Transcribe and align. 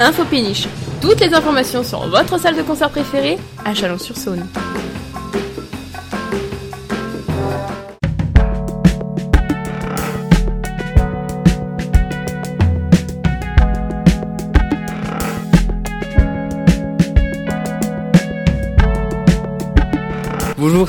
Info 0.00 0.24
Péniche. 0.24 0.68
Toutes 1.00 1.20
les 1.20 1.34
informations 1.34 1.82
sur 1.82 2.06
votre 2.08 2.38
salle 2.38 2.56
de 2.56 2.62
concert 2.62 2.90
préférée 2.90 3.38
à 3.64 3.74
Chalon-sur-Saône. 3.74 4.46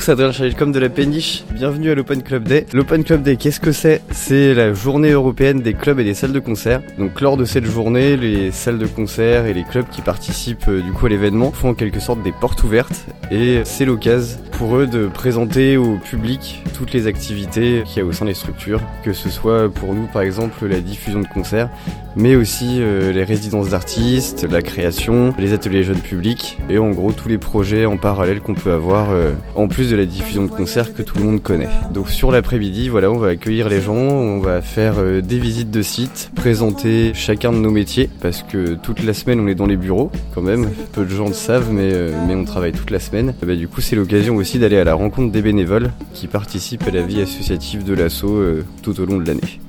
Bonjour, 0.00 0.06
c'est 0.06 0.12
Adrien 0.12 0.32
Chalicom 0.32 0.72
de 0.72 0.78
la 0.78 0.88
Péniche. 0.88 1.44
Bienvenue 1.52 1.90
à 1.90 1.94
l'Open 1.94 2.22
Club 2.22 2.48
Day. 2.48 2.64
L'Open 2.72 3.04
Club 3.04 3.22
Day, 3.22 3.36
qu'est-ce 3.36 3.60
que 3.60 3.70
c'est? 3.70 4.00
C'est 4.10 4.54
la 4.54 4.72
journée 4.72 5.10
européenne 5.10 5.60
des 5.60 5.74
clubs 5.74 6.00
et 6.00 6.04
des 6.04 6.14
salles 6.14 6.32
de 6.32 6.38
concert. 6.38 6.80
Donc 6.96 7.20
lors 7.20 7.36
de 7.36 7.44
cette 7.44 7.66
journée, 7.66 8.16
les 8.16 8.50
salles 8.50 8.78
de 8.78 8.86
concert 8.86 9.44
et 9.44 9.52
les 9.52 9.62
clubs 9.62 9.86
qui 9.90 10.00
participent 10.00 10.68
euh, 10.68 10.80
du 10.80 10.92
coup 10.92 11.04
à 11.04 11.10
l'événement 11.10 11.52
font 11.52 11.68
en 11.68 11.74
quelque 11.74 12.00
sorte 12.00 12.22
des 12.22 12.32
portes 12.32 12.64
ouvertes 12.64 13.04
et 13.30 13.60
c'est 13.64 13.84
l'occasion 13.84 14.38
pour 14.60 14.76
eux 14.76 14.86
de 14.86 15.06
présenter 15.06 15.78
au 15.78 15.96
public 15.96 16.62
toutes 16.76 16.92
les 16.92 17.06
activités 17.06 17.82
qu'il 17.86 17.98
y 17.98 18.00
a 18.02 18.04
au 18.04 18.12
sein 18.12 18.26
des 18.26 18.34
structures, 18.34 18.82
que 19.02 19.14
ce 19.14 19.30
soit 19.30 19.72
pour 19.72 19.94
nous 19.94 20.06
par 20.06 20.20
exemple 20.20 20.66
la 20.66 20.80
diffusion 20.80 21.20
de 21.20 21.26
concerts, 21.26 21.70
mais 22.14 22.36
aussi 22.36 22.76
euh, 22.80 23.10
les 23.10 23.24
résidences 23.24 23.70
d'artistes, 23.70 24.46
la 24.50 24.60
création, 24.60 25.32
les 25.38 25.54
ateliers 25.54 25.82
jeunes 25.82 26.00
publics 26.00 26.58
et 26.68 26.78
en 26.78 26.90
gros 26.90 27.12
tous 27.12 27.28
les 27.28 27.38
projets 27.38 27.86
en 27.86 27.96
parallèle 27.96 28.40
qu'on 28.40 28.54
peut 28.54 28.72
avoir 28.72 29.12
euh, 29.12 29.32
en 29.54 29.66
plus 29.66 29.89
de 29.90 29.96
la 29.96 30.06
diffusion 30.06 30.44
de 30.44 30.50
concerts 30.50 30.94
que 30.94 31.02
tout 31.02 31.18
le 31.18 31.24
monde 31.24 31.42
connaît. 31.42 31.68
Donc 31.92 32.08
sur 32.08 32.30
l'après-midi, 32.30 32.88
voilà, 32.88 33.10
on 33.10 33.18
va 33.18 33.28
accueillir 33.28 33.68
les 33.68 33.80
gens, 33.80 33.94
on 33.94 34.38
va 34.38 34.62
faire 34.62 34.94
euh, 34.98 35.20
des 35.20 35.38
visites 35.38 35.70
de 35.70 35.82
sites, 35.82 36.30
présenter 36.34 37.12
chacun 37.14 37.52
de 37.52 37.58
nos 37.58 37.70
métiers 37.70 38.08
parce 38.20 38.42
que 38.42 38.74
toute 38.74 39.02
la 39.02 39.14
semaine 39.14 39.40
on 39.40 39.48
est 39.48 39.54
dans 39.54 39.66
les 39.66 39.76
bureaux 39.76 40.10
quand 40.34 40.42
même, 40.42 40.70
peu 40.92 41.04
de 41.04 41.10
gens 41.10 41.28
le 41.28 41.34
savent 41.34 41.72
mais, 41.72 41.92
mais 42.26 42.34
on 42.34 42.44
travaille 42.44 42.72
toute 42.72 42.90
la 42.90 43.00
semaine. 43.00 43.34
Bah, 43.42 43.56
du 43.56 43.68
coup 43.68 43.80
c'est 43.80 43.96
l'occasion 43.96 44.36
aussi 44.36 44.58
d'aller 44.58 44.78
à 44.78 44.84
la 44.84 44.94
rencontre 44.94 45.32
des 45.32 45.42
bénévoles 45.42 45.90
qui 46.14 46.28
participent 46.28 46.86
à 46.86 46.92
la 46.92 47.02
vie 47.02 47.20
associative 47.20 47.84
de 47.84 47.94
l'assaut 47.94 48.36
euh, 48.36 48.64
tout 48.82 49.00
au 49.00 49.06
long 49.06 49.18
de 49.18 49.26
l'année. 49.26 49.60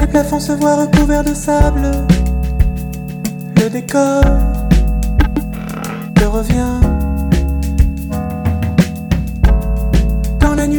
Les 0.00 0.06
plafonds 0.08 0.40
se 0.40 0.52
voient 0.52 0.84
recouverts 0.86 1.24
de 1.24 1.34
sable, 1.34 1.92
le 3.56 3.70
décor. 3.70 4.22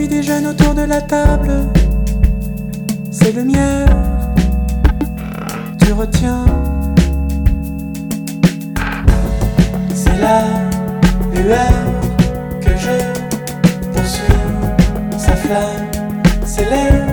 Des 0.10 0.22
jeunes 0.22 0.46
autour 0.46 0.76
de 0.76 0.84
la 0.84 1.02
table, 1.02 1.68
c'est 3.10 3.34
miel, 3.44 3.88
tu 5.84 5.94
retiens. 5.94 6.46
C'est 9.96 10.18
la 10.20 10.44
lueur 11.34 11.74
que 12.62 12.78
je 12.78 13.92
poursuis 13.92 15.18
sa 15.18 15.36
flamme 15.36 15.88
s'élève 16.46 17.13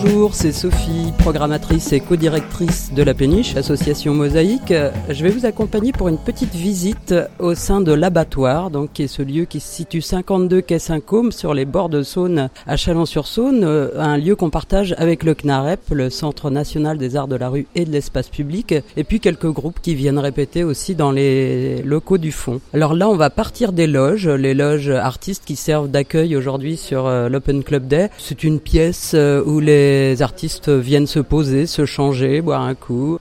Bonjour, 0.00 0.32
c'est 0.32 0.52
Sophie, 0.52 1.12
programmatrice 1.18 1.92
et 1.92 1.98
co-directrice 1.98 2.92
de 2.94 3.02
la 3.02 3.14
Péniche, 3.14 3.56
association 3.56 4.14
Mosaïque. 4.14 4.72
Je 5.08 5.22
vais 5.24 5.30
vous 5.30 5.44
accompagner 5.44 5.90
pour 5.90 6.06
une 6.06 6.18
petite 6.18 6.54
visite 6.54 7.14
au 7.40 7.56
sein 7.56 7.80
de 7.80 7.92
l'abattoir, 7.92 8.70
donc 8.70 8.92
qui 8.92 9.04
est 9.04 9.08
ce 9.08 9.22
lieu 9.22 9.44
qui 9.44 9.58
se 9.58 9.74
situe 9.74 10.00
52 10.00 10.60
quai 10.60 10.78
Saint-Côme 10.78 11.32
sur 11.32 11.52
les 11.52 11.64
bords 11.64 11.88
de 11.88 12.04
Saône 12.04 12.48
à 12.66 12.76
Chalon-sur-Saône, 12.76 13.64
euh, 13.64 13.88
un 13.98 14.16
lieu 14.18 14.36
qu'on 14.36 14.50
partage 14.50 14.94
avec 14.98 15.24
le 15.24 15.34
CNAREP, 15.34 15.80
le 15.90 16.10
Centre 16.10 16.50
national 16.50 16.96
des 16.96 17.16
arts 17.16 17.28
de 17.28 17.36
la 17.36 17.48
rue 17.48 17.66
et 17.74 17.84
de 17.84 17.90
l'espace 17.90 18.28
public, 18.28 18.74
et 18.96 19.04
puis 19.04 19.18
quelques 19.18 19.50
groupes 19.50 19.80
qui 19.82 19.96
viennent 19.96 20.20
répéter 20.20 20.62
aussi 20.62 20.94
dans 20.94 21.10
les 21.10 21.82
locaux 21.82 22.18
du 22.18 22.30
fond. 22.30 22.60
Alors 22.72 22.94
là, 22.94 23.08
on 23.08 23.16
va 23.16 23.30
partir 23.30 23.72
des 23.72 23.88
loges, 23.88 24.28
les 24.28 24.54
loges 24.54 24.90
artistes 24.90 25.42
qui 25.44 25.56
servent 25.56 25.90
d'accueil 25.90 26.36
aujourd'hui 26.36 26.76
sur 26.76 27.06
euh, 27.06 27.28
l'Open 27.28 27.64
Club 27.64 27.88
Day. 27.88 28.10
C'est 28.18 28.44
une 28.44 28.60
pièce 28.60 29.12
euh, 29.14 29.42
où 29.44 29.58
les 29.58 29.87
artistes 30.20 30.68
viennent 30.68 31.06
se 31.06 31.20
poser, 31.20 31.66
se 31.66 31.84
changer, 31.84 32.40
boire 32.40 32.62
un 32.62 32.74
coup. 32.74 33.18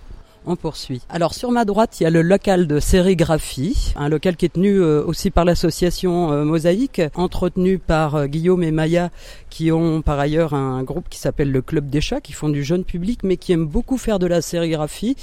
On 0.50 0.56
poursuit. 0.56 1.02
Alors 1.10 1.34
sur 1.34 1.52
ma 1.52 1.66
droite, 1.66 2.00
il 2.00 2.04
y 2.04 2.06
a 2.06 2.10
le 2.10 2.22
local 2.22 2.68
de 2.68 2.80
sérigraphie, 2.80 3.94
un 3.98 4.08
local 4.08 4.38
qui 4.38 4.46
est 4.46 4.54
tenu 4.54 4.80
euh, 4.80 5.04
aussi 5.04 5.30
par 5.30 5.44
l'association 5.44 6.32
euh, 6.32 6.46
Mosaïque, 6.46 7.02
entretenu 7.16 7.80
par 7.80 8.16
euh, 8.16 8.26
Guillaume 8.28 8.64
et 8.64 8.72
Maya, 8.72 9.10
qui 9.58 9.72
ont 9.72 10.04
par 10.04 10.20
ailleurs 10.20 10.54
un 10.54 10.84
groupe 10.84 11.10
qui 11.10 11.18
s'appelle 11.18 11.52
le 11.52 11.64
Club 11.64 11.90
des 11.90 12.00
Chats, 12.00 12.22
qui 12.22 12.32
font 12.32 12.48
du 12.48 12.64
jeune 12.64 12.84
public, 12.84 13.22
mais 13.24 13.38
qui 13.38 13.54
aiment 13.54 13.66
beaucoup 13.66 13.98
faire 13.98 14.20
de 14.20 14.28
la 14.28 14.44
sérigraphie. 14.44 15.16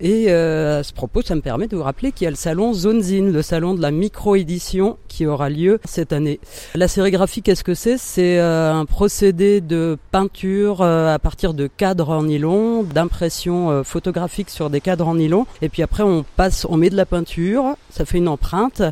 Et 0.00 0.30
à 0.30 0.82
ce 0.82 0.92
propos, 0.92 1.22
ça 1.22 1.34
me 1.34 1.40
permet 1.40 1.66
de 1.66 1.76
vous 1.78 1.82
rappeler 1.82 2.12
qu'il 2.12 2.26
y 2.26 2.28
a 2.28 2.30
le 2.30 2.36
salon 2.36 2.74
Zonezine, 2.74 3.32
le 3.32 3.40
salon 3.40 3.72
de 3.72 3.80
la 3.80 3.90
micro-édition, 3.90 4.98
qui 5.08 5.26
aura 5.26 5.48
lieu 5.48 5.80
cette 5.86 6.12
année. 6.12 6.40
La 6.74 6.88
sérigraphie, 6.88 7.40
qu'est-ce 7.40 7.64
que 7.64 7.72
c'est? 7.72 7.96
C'est 7.96 8.38
un 8.38 8.84
procédé 8.84 9.62
de 9.62 9.96
peinture 10.10 10.82
à 10.82 11.18
partir 11.18 11.54
de 11.54 11.66
cadres 11.66 12.10
en 12.10 12.24
nylon, 12.24 12.82
d'impression 12.82 13.82
photographique 13.82 14.50
sur 14.50 14.68
des 14.68 14.82
cadres 14.82 15.08
en 15.08 15.14
nylon. 15.14 15.46
Et 15.62 15.70
puis 15.70 15.82
après, 15.82 16.02
on 16.02 16.22
passe, 16.36 16.66
on 16.68 16.76
met 16.76 16.90
de 16.90 16.96
la 16.96 17.06
peinture, 17.06 17.76
ça 17.90 18.04
fait 18.04 18.18
une 18.18 18.28
empreinte, 18.28 18.82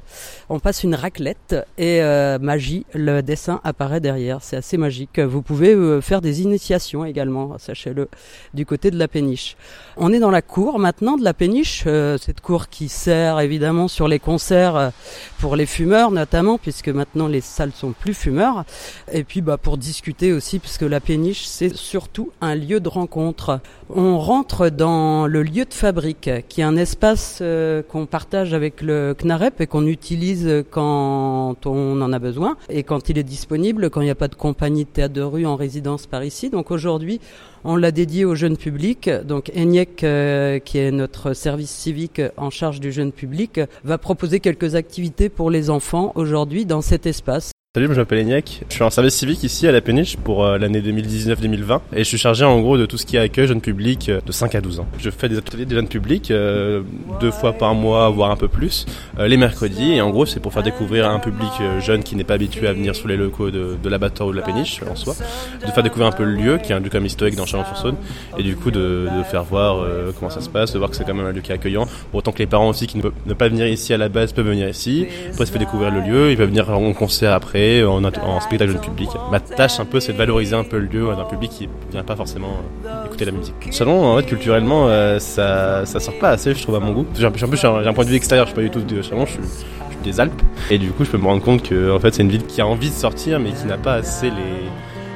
on 0.49 0.59
passe 0.59 0.85
une 0.85 0.95
raclette 0.95 1.57
et 1.77 2.03
euh, 2.03 2.39
magie, 2.39 2.85
le 2.95 3.23
dessin 3.23 3.61
apparaît 3.65 4.01
derrière. 4.01 4.39
C'est 4.43 4.57
assez 4.57 4.77
magique. 4.77 5.19
Vous 5.19 5.43
pouvez 5.43 5.75
euh, 5.75 6.01
faire 6.01 6.21
des 6.21 6.43
initiations 6.43 7.05
également, 7.05 7.57
sachez-le, 7.59 8.09
du 8.55 8.67
côté 8.67 8.91
de 8.91 8.99
la 8.99 9.09
péniche. 9.09 9.57
On 9.97 10.13
est 10.13 10.21
dans 10.21 10.31
la 10.31 10.43
cour 10.43 10.79
maintenant 10.79 11.17
de 11.17 11.25
la 11.25 11.35
péniche, 11.35 11.85
euh, 11.87 12.19
cette 12.19 12.41
cour 12.41 12.69
qui 12.69 12.89
sert 12.89 13.41
évidemment 13.41 13.89
sur 13.89 14.09
les 14.09 14.19
concerts 14.19 14.77
euh, 14.77 14.91
pour 15.39 15.57
les 15.57 15.67
fumeurs 15.67 16.11
notamment, 16.11 16.59
puisque 16.59 16.89
maintenant 16.89 17.27
les 17.27 17.41
salles 17.41 17.73
sont 17.73 17.93
plus 17.93 18.15
fumeurs. 18.15 18.65
Et 19.13 19.25
puis 19.25 19.41
bah, 19.41 19.57
pour 19.57 19.77
discuter 19.77 20.33
aussi, 20.33 20.59
puisque 20.59 20.83
la 20.83 21.01
péniche 21.01 21.47
c'est 21.47 21.75
surtout 21.75 22.31
un 22.41 22.55
lieu 22.55 22.81
de 22.81 22.89
rencontre. 22.89 23.61
On 23.91 24.19
rentre 24.19 24.69
dans 24.69 25.27
le 25.27 25.43
lieu 25.43 25.65
de 25.65 25.75
fabrique, 25.75 26.31
qui 26.49 26.61
est 26.61 26.65
un 26.65 26.77
espace 26.77 27.39
euh, 27.41 27.83
qu'on 27.83 28.07
partage 28.07 28.55
avec 28.55 28.83
le 28.83 28.88
CNAREP 28.89 29.61
et 29.61 29.67
qu'on 29.67 29.87
utilise 29.87 30.65
quand 30.71 31.67
on 31.67 32.01
en 32.01 32.13
a 32.13 32.19
besoin 32.19 32.57
et 32.69 32.83
quand 32.83 33.09
il 33.09 33.19
est 33.19 33.23
disponible, 33.23 33.91
quand 33.91 34.01
il 34.01 34.05
n'y 34.05 34.11
a 34.11 34.15
pas 34.15 34.29
de 34.29 34.35
compagnie 34.35 34.85
de 34.85 34.91
théâtre 34.91 35.15
de 35.15 35.23
rue 35.23 35.47
en 35.47 35.57
résidence 35.57 36.07
par 36.07 36.25
ici. 36.25 36.51
Donc 36.51 36.71
aujourd'hui, 36.71 37.21
on 37.65 37.77
l'a 37.77 37.91
dédié 37.91 38.25
au 38.25 38.35
jeune 38.35 38.57
public. 38.57 39.11
Donc 39.25 39.51
ENIEC, 39.55 40.05
euh, 40.05 40.59
qui 40.59 40.79
est 40.79 40.91
notre 40.91 41.33
service 41.35 41.71
civique 41.71 42.23
en 42.37 42.51
charge 42.51 42.81
du 42.81 42.93
jeune 42.93 43.13
public, 43.13 43.61
va 43.85 43.99
proposer 43.99 44.41
quelques 44.41 44.75
activités 44.75 45.29
pour 45.29 45.51
les 45.51 45.71
enfants 45.71 46.13
aujourd'hui 46.15 46.67
dans 46.67 46.83
cet 46.83 47.07
espace. 47.07 47.53
Salut, 47.77 47.89
je 47.93 48.01
m'appelle 48.01 48.21
Eniac. 48.21 48.63
Je 48.71 48.75
suis 48.77 48.83
en 48.83 48.89
service 48.89 49.15
civique 49.15 49.43
ici 49.45 49.69
à 49.69 49.73
la 49.73 49.83
Péniche 49.83 50.17
pour 50.17 50.43
euh, 50.43 50.57
l'année 50.57 50.81
2019-2020 50.81 51.81
et 51.93 51.99
je 51.99 52.05
suis 52.05 52.17
chargé 52.17 52.43
en 52.47 52.59
gros 52.61 52.79
de 52.79 52.87
tout 52.87 52.97
ce 52.97 53.05
qui 53.05 53.17
est 53.17 53.21
accueil 53.21 53.47
jeune 53.47 53.61
public 53.61 54.09
euh, 54.09 54.23
de 54.25 54.33
5 54.33 54.55
à 54.55 54.63
12 54.63 54.81
ans. 54.81 54.87
Je 54.99 55.11
fais 55.11 55.29
des 55.29 55.37
ateliers 55.37 55.67
de 55.67 55.75
jeunes 55.75 55.87
publics 55.87 56.31
euh, 56.31 56.81
deux 57.21 57.31
fois 57.31 57.53
par 57.53 57.75
mois, 57.75 58.09
voire 58.09 58.31
un 58.31 58.37
peu 58.37 58.49
plus, 58.49 58.87
euh, 59.19 59.29
les 59.29 59.37
mercredis 59.37 59.93
et 59.93 60.01
en 60.01 60.09
gros 60.09 60.25
c'est 60.25 60.41
pour 60.41 60.55
faire 60.55 60.63
découvrir 60.63 61.11
un 61.11 61.19
public 61.19 61.51
euh, 61.61 61.79
jeune 61.79 62.03
qui 62.03 62.17
n'est 62.17 62.25
pas 62.25 62.35
habitué 62.35 62.67
à 62.69 62.73
venir 62.73 62.97
sur 62.97 63.07
les 63.07 63.19
locaux 63.19 63.51
de, 63.51 63.77
de 63.81 63.89
l'abattoir 63.91 64.31
ou 64.31 64.33
de 64.33 64.39
la 64.39 64.43
Péniche 64.47 64.81
en 64.91 64.97
soi, 64.97 65.15
de 65.61 65.71
faire 65.71 65.83
découvrir 65.83 66.09
un 66.09 66.13
peu 66.13 66.25
le 66.25 66.33
lieu 66.33 66.57
qui 66.57 66.73
est 66.73 66.75
un 66.75 66.81
lieu 66.81 66.89
comme 66.89 67.05
historique 67.05 67.37
dans 67.37 67.45
Chalon-sur-Saône 67.45 67.97
et 68.39 68.43
du 68.43 68.57
coup 68.57 68.71
de, 68.71 69.09
de 69.15 69.23
faire 69.25 69.45
voir 69.45 69.77
euh, 69.83 70.11
comment 70.19 70.31
ça 70.31 70.41
se 70.41 70.49
passe, 70.49 70.73
de 70.73 70.79
voir 70.79 70.89
que 70.89 70.97
c'est 70.97 71.05
quand 71.05 71.13
même 71.13 71.27
un 71.27 71.33
lieu 71.33 71.43
qui 71.43 71.53
est 71.53 71.57
accueillant. 71.57 71.87
Autant 72.15 72.33
que 72.33 72.39
les 72.39 72.47
parents 72.47 72.71
aussi 72.71 72.87
qui 72.87 72.97
ne 72.97 73.03
peuvent 73.03 73.35
pas 73.37 73.51
venir 73.51 73.67
ici 73.67 73.93
à 73.93 73.99
la 73.99 74.09
base 74.09 74.33
peuvent 74.33 74.49
venir 74.49 74.71
ici. 74.71 75.07
Après 75.33 75.45
se 75.45 75.53
fait 75.53 75.59
découvrir 75.59 75.91
le 75.91 76.01
lieu, 76.01 76.31
ils 76.31 76.39
peuvent 76.39 76.49
venir 76.49 76.71
en 76.71 76.95
concert 76.95 77.35
après, 77.35 77.58
en, 77.85 78.03
int- 78.03 78.21
en 78.23 78.41
spectacle 78.41 78.73
jeune 78.73 78.81
public. 78.81 79.09
Ma 79.31 79.41
tâche 79.41 79.81
un 79.81 79.85
peu 79.85 80.01
c'est 80.01 80.13
de 80.13 80.19
valoriser 80.19 80.55
un 80.55 80.65
peu 80.65 80.79
le 80.79 80.87
lieu 80.87 81.07
d'un 81.17 81.25
public 81.25 81.51
qui 81.51 81.69
vient 81.93 82.03
pas 82.05 82.17
forcément 82.17 82.59
euh, 82.87 83.07
écouter 83.07 83.25
la 83.25 83.33
musique. 83.33 83.55
Le 83.67 83.73
salon 83.73 84.05
en 84.07 84.17
fait 84.19 84.25
culturellement 84.25 84.87
euh, 84.89 85.19
ça, 85.19 85.85
ça 85.87 86.01
sort 86.01 86.19
pas 86.19 86.31
assez 86.31 86.55
je 86.55 86.63
trouve 86.63 86.77
à 86.77 86.81
mon 86.81 86.93
goût. 86.93 87.07
J'ai 87.15 87.25
un, 87.27 87.31
point 87.31 88.05
de 88.05 88.11
vue 88.11 88.17
extérieur, 88.17 88.47
je 88.47 88.51
suis 88.53 88.57
pas 88.57 88.63
du 88.63 88.71
tout 88.71 88.81
de 88.81 89.03
Chalon, 89.03 89.27
je 89.27 89.33
suis, 89.33 89.41
je 89.43 89.95
suis 89.95 90.03
des 90.05 90.21
Alpes 90.21 90.41
et 90.71 90.79
du 90.79 90.91
coup 90.91 91.05
je 91.05 91.11
peux 91.11 91.19
me 91.19 91.27
rendre 91.27 91.43
compte 91.43 91.63
que 91.63 91.91
en 91.95 91.99
fait 91.99 92.15
c'est 92.15 92.23
une 92.23 92.31
ville 92.31 92.45
qui 92.47 92.61
a 92.61 92.67
envie 92.67 92.91
de 92.91 92.95
sortir 92.95 93.39
mais 93.41 93.51
qui 93.53 93.67
n'a 93.67 93.77
pas 93.79 93.95
assez 93.95 94.27
les 94.31 94.37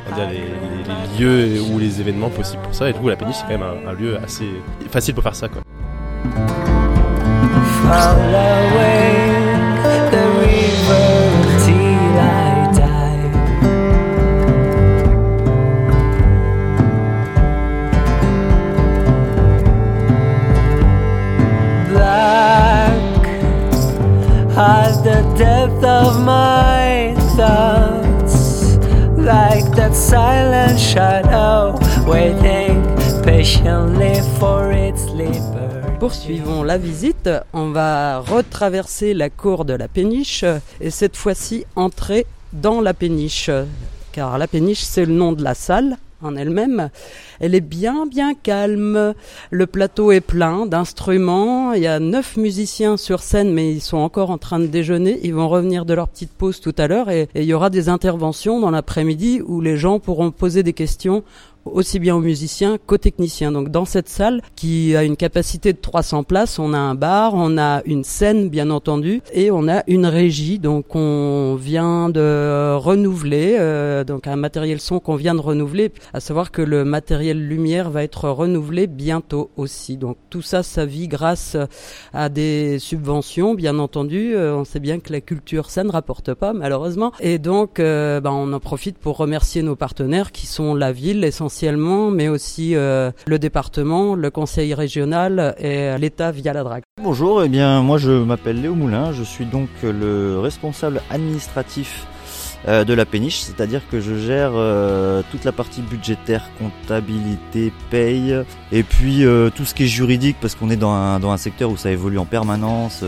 on 0.06 0.10
va 0.14 0.16
dire, 0.26 0.30
les, 0.30 0.36
les- 0.38 0.42
les 0.82 1.24
lieux 1.24 1.60
ou 1.72 1.78
les 1.78 2.00
événements 2.00 2.28
possibles 2.30 2.62
pour 2.62 2.74
ça 2.74 2.88
et 2.88 2.92
du 2.92 2.98
coup 2.98 3.08
la 3.08 3.16
péniche 3.16 3.36
c'est 3.36 3.42
quand 3.44 3.58
même 3.60 3.62
un, 3.86 3.90
un 3.90 3.92
lieu 3.94 4.16
assez 4.24 4.44
facile 4.90 5.14
pour 5.14 5.22
faire 5.22 5.34
ça 5.36 5.48
quoi. 5.48 5.62
Depth 25.36 25.84
of 25.84 26.20
my 26.20 27.14
thoughts, 27.36 28.76
like 29.16 29.70
that 29.76 29.94
silent 29.94 30.78
shadow 30.78 31.78
waiting 32.06 32.82
patiently 33.22 34.20
for 34.38 34.72
its. 34.72 34.92
Poursuivons 36.02 36.64
la 36.64 36.78
visite. 36.78 37.30
On 37.52 37.70
va 37.70 38.18
retraverser 38.18 39.14
la 39.14 39.30
cour 39.30 39.64
de 39.64 39.72
la 39.72 39.86
péniche 39.86 40.44
et 40.80 40.90
cette 40.90 41.16
fois-ci 41.16 41.64
entrer 41.76 42.26
dans 42.52 42.80
la 42.80 42.92
péniche. 42.92 43.50
Car 44.10 44.36
la 44.36 44.48
péniche, 44.48 44.82
c'est 44.82 45.04
le 45.04 45.12
nom 45.12 45.32
de 45.32 45.44
la 45.44 45.54
salle 45.54 45.96
en 46.24 46.36
elle-même. 46.36 46.90
Elle 47.40 47.54
est 47.54 47.60
bien, 47.60 48.06
bien 48.06 48.34
calme. 48.34 49.14
Le 49.50 49.66
plateau 49.66 50.12
est 50.12 50.20
plein 50.20 50.66
d'instruments. 50.66 51.72
Il 51.72 51.82
y 51.82 51.86
a 51.86 52.00
neuf 52.00 52.36
musiciens 52.36 52.96
sur 52.96 53.20
scène, 53.20 53.52
mais 53.52 53.72
ils 53.72 53.80
sont 53.80 53.98
encore 53.98 54.30
en 54.30 54.38
train 54.38 54.58
de 54.58 54.66
déjeuner. 54.66 55.20
Ils 55.22 55.34
vont 55.34 55.48
revenir 55.48 55.84
de 55.84 55.94
leur 55.94 56.08
petite 56.08 56.32
pause 56.32 56.60
tout 56.60 56.74
à 56.78 56.88
l'heure 56.88 57.10
et, 57.10 57.28
il 57.34 57.44
y 57.44 57.54
aura 57.54 57.70
des 57.70 57.88
interventions 57.88 58.60
dans 58.60 58.70
l'après-midi 58.70 59.42
où 59.44 59.60
les 59.60 59.76
gens 59.76 59.98
pourront 59.98 60.30
poser 60.30 60.62
des 60.62 60.72
questions 60.72 61.24
aussi 61.64 61.98
bien 61.98 62.16
aux 62.16 62.20
musiciens 62.20 62.78
qu'aux 62.86 62.98
techniciens. 62.98 63.52
Donc 63.52 63.70
dans 63.70 63.84
cette 63.84 64.08
salle 64.08 64.42
qui 64.56 64.96
a 64.96 65.04
une 65.04 65.16
capacité 65.16 65.72
de 65.72 65.78
300 65.78 66.24
places, 66.24 66.58
on 66.58 66.72
a 66.72 66.78
un 66.78 66.94
bar, 66.94 67.34
on 67.34 67.58
a 67.58 67.82
une 67.84 68.04
scène 68.04 68.48
bien 68.48 68.70
entendu 68.70 69.22
et 69.32 69.50
on 69.50 69.68
a 69.68 69.82
une 69.86 70.06
régie. 70.06 70.58
Donc 70.58 70.94
on 70.94 71.56
vient 71.58 72.08
de 72.08 72.74
renouveler, 72.76 73.56
euh, 73.58 74.04
donc 74.04 74.26
un 74.26 74.36
matériel 74.36 74.80
son 74.80 75.00
qu'on 75.00 75.16
vient 75.16 75.34
de 75.34 75.40
renouveler, 75.40 75.92
à 76.12 76.20
savoir 76.20 76.50
que 76.50 76.62
le 76.62 76.84
matériel 76.84 77.46
lumière 77.46 77.90
va 77.90 78.02
être 78.02 78.28
renouvelé 78.28 78.86
bientôt 78.86 79.50
aussi. 79.56 79.96
Donc 79.96 80.16
tout 80.30 80.42
ça, 80.42 80.62
ça 80.62 80.84
vit 80.84 81.08
grâce 81.08 81.56
à 82.12 82.28
des 82.28 82.78
subventions, 82.78 83.54
bien 83.54 83.78
entendu. 83.78 84.34
Euh, 84.34 84.56
on 84.56 84.64
sait 84.64 84.80
bien 84.80 85.00
que 85.00 85.12
la 85.12 85.20
culture, 85.20 85.70
ça 85.70 85.84
ne 85.84 85.90
rapporte 85.90 86.34
pas 86.34 86.52
malheureusement. 86.52 87.12
Et 87.20 87.38
donc 87.38 87.78
euh, 87.78 88.20
ben, 88.20 88.30
on 88.30 88.52
en 88.52 88.60
profite 88.60 88.98
pour 88.98 89.16
remercier 89.16 89.62
nos 89.62 89.76
partenaires 89.76 90.32
qui 90.32 90.46
sont 90.46 90.74
la 90.74 90.92
ville 90.92 91.24
essentiellement 91.24 91.51
mais 92.10 92.28
aussi 92.28 92.74
euh, 92.74 93.10
le 93.26 93.38
département, 93.38 94.14
le 94.14 94.30
conseil 94.30 94.74
régional 94.74 95.54
et 95.58 95.96
l'État 95.98 96.30
via 96.30 96.52
la 96.52 96.62
DRAC. 96.62 96.84
Bonjour, 97.02 97.42
eh 97.42 97.48
bien 97.48 97.82
moi 97.82 97.98
je 97.98 98.10
m'appelle 98.10 98.60
Léo 98.62 98.74
Moulin, 98.74 99.12
je 99.12 99.22
suis 99.22 99.44
donc 99.44 99.68
le 99.82 100.38
responsable 100.38 101.02
administratif 101.10 102.06
euh, 102.68 102.84
de 102.84 102.94
la 102.94 103.04
péniche, 103.04 103.40
c'est-à-dire 103.40 103.82
que 103.90 104.00
je 104.00 104.14
gère 104.14 104.52
euh, 104.54 105.22
toute 105.30 105.44
la 105.44 105.52
partie 105.52 105.82
budgétaire, 105.82 106.48
comptabilité, 106.58 107.72
paye, 107.90 108.34
et 108.70 108.82
puis 108.82 109.24
tout 109.54 109.64
ce 109.64 109.74
qui 109.74 109.84
est 109.84 109.88
juridique, 109.88 110.36
parce 110.40 110.54
qu'on 110.54 110.70
est 110.70 110.76
dans 110.76 110.92
un, 110.94 111.36
secteur 111.36 111.70
où 111.70 111.76
ça 111.76 111.90
évolue 111.90 112.18
en 112.18 112.24
permanence, 112.24 113.04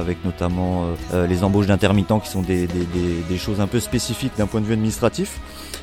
avec 0.00 0.24
notamment 0.24 0.86
les 1.28 1.44
embauches 1.44 1.66
d'intermittents 1.66 2.20
qui 2.20 2.30
sont 2.30 2.42
des, 2.42 2.66
des 2.66 3.38
choses 3.38 3.60
un 3.60 3.66
peu 3.66 3.80
spécifiques 3.80 4.32
d'un 4.38 4.46
point 4.46 4.60
de 4.60 4.66
vue 4.66 4.72
administratif, 4.72 5.40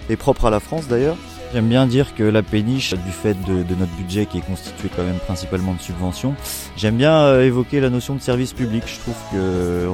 et 0.09 0.15
propres 0.15 0.45
à 0.45 0.49
la 0.49 0.59
France 0.59 0.87
d'ailleurs. 0.87 1.17
J'aime 1.53 1.67
bien 1.67 1.85
dire 1.85 2.15
que 2.15 2.23
la 2.23 2.41
péniche, 2.41 2.95
du 2.95 3.11
fait 3.11 3.35
de, 3.45 3.75
notre 3.75 3.91
budget 3.95 4.25
qui 4.25 4.39
est 4.39 4.41
constitué 4.41 4.89
quand 4.95 5.03
même 5.03 5.19
principalement 5.19 5.75
de 5.75 5.79
subventions, 5.79 6.33
j'aime 6.75 6.97
bien 6.97 7.13
euh, 7.13 7.45
évoquer 7.45 7.79
la 7.79 7.91
notion 7.91 8.15
de 8.15 8.21
service 8.21 8.53
public. 8.53 8.81
Je 8.87 8.99
trouve 8.99 9.13
que, 9.31 9.87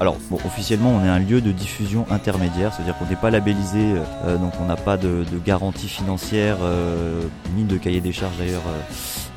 alors 0.00 0.16
officiellement, 0.44 0.90
on 0.90 1.04
est 1.04 1.08
un 1.08 1.20
lieu 1.20 1.40
de 1.40 1.52
diffusion 1.52 2.04
intermédiaire, 2.10 2.74
c'est-à-dire 2.74 2.98
qu'on 2.98 3.06
n'est 3.06 3.14
pas 3.14 3.30
labellisé, 3.30 3.94
euh, 4.24 4.36
donc 4.38 4.54
on 4.60 4.64
n'a 4.64 4.74
pas 4.74 4.96
de, 4.96 5.24
garantie 5.46 5.86
financière 5.86 6.56
euh, 6.62 7.22
ni 7.56 7.62
de 7.62 7.76
cahier 7.76 8.00
des 8.00 8.12
charges 8.12 8.36
d'ailleurs. 8.36 8.64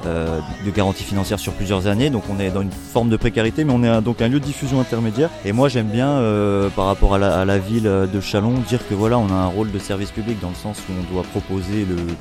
Euh, 0.05 0.39
de 0.63 0.69
garantie 0.69 1.03
financière 1.03 1.39
sur 1.39 1.53
plusieurs 1.53 1.87
années, 1.87 2.11
donc 2.11 2.23
on 2.29 2.39
est 2.39 2.51
dans 2.51 2.61
une 2.61 2.71
forme 2.71 3.09
de 3.09 3.17
précarité, 3.17 3.63
mais 3.63 3.73
on 3.73 3.83
est 3.83 3.87
un, 3.87 4.01
donc 4.01 4.21
un 4.21 4.27
lieu 4.27 4.39
de 4.39 4.45
diffusion 4.45 4.79
intermédiaire. 4.79 5.29
Et 5.43 5.51
moi 5.51 5.69
j'aime 5.69 5.87
bien, 5.87 6.09
euh, 6.09 6.69
par 6.69 6.85
rapport 6.85 7.15
à 7.15 7.17
la, 7.17 7.39
à 7.39 7.45
la, 7.45 7.57
ville 7.57 7.83
de 7.83 8.21
Chalon, 8.21 8.53
dire 8.67 8.87
que 8.87 8.93
voilà, 8.93 9.17
on 9.17 9.27
a 9.29 9.33
un 9.33 9.47
rôle 9.47 9.71
de 9.71 9.79
service 9.79 10.11
public 10.11 10.39
dans 10.39 10.49
le 10.49 10.55
sens 10.55 10.77
où 10.87 10.93
on 10.93 11.13
doit 11.13 11.23
proposer 11.23 11.66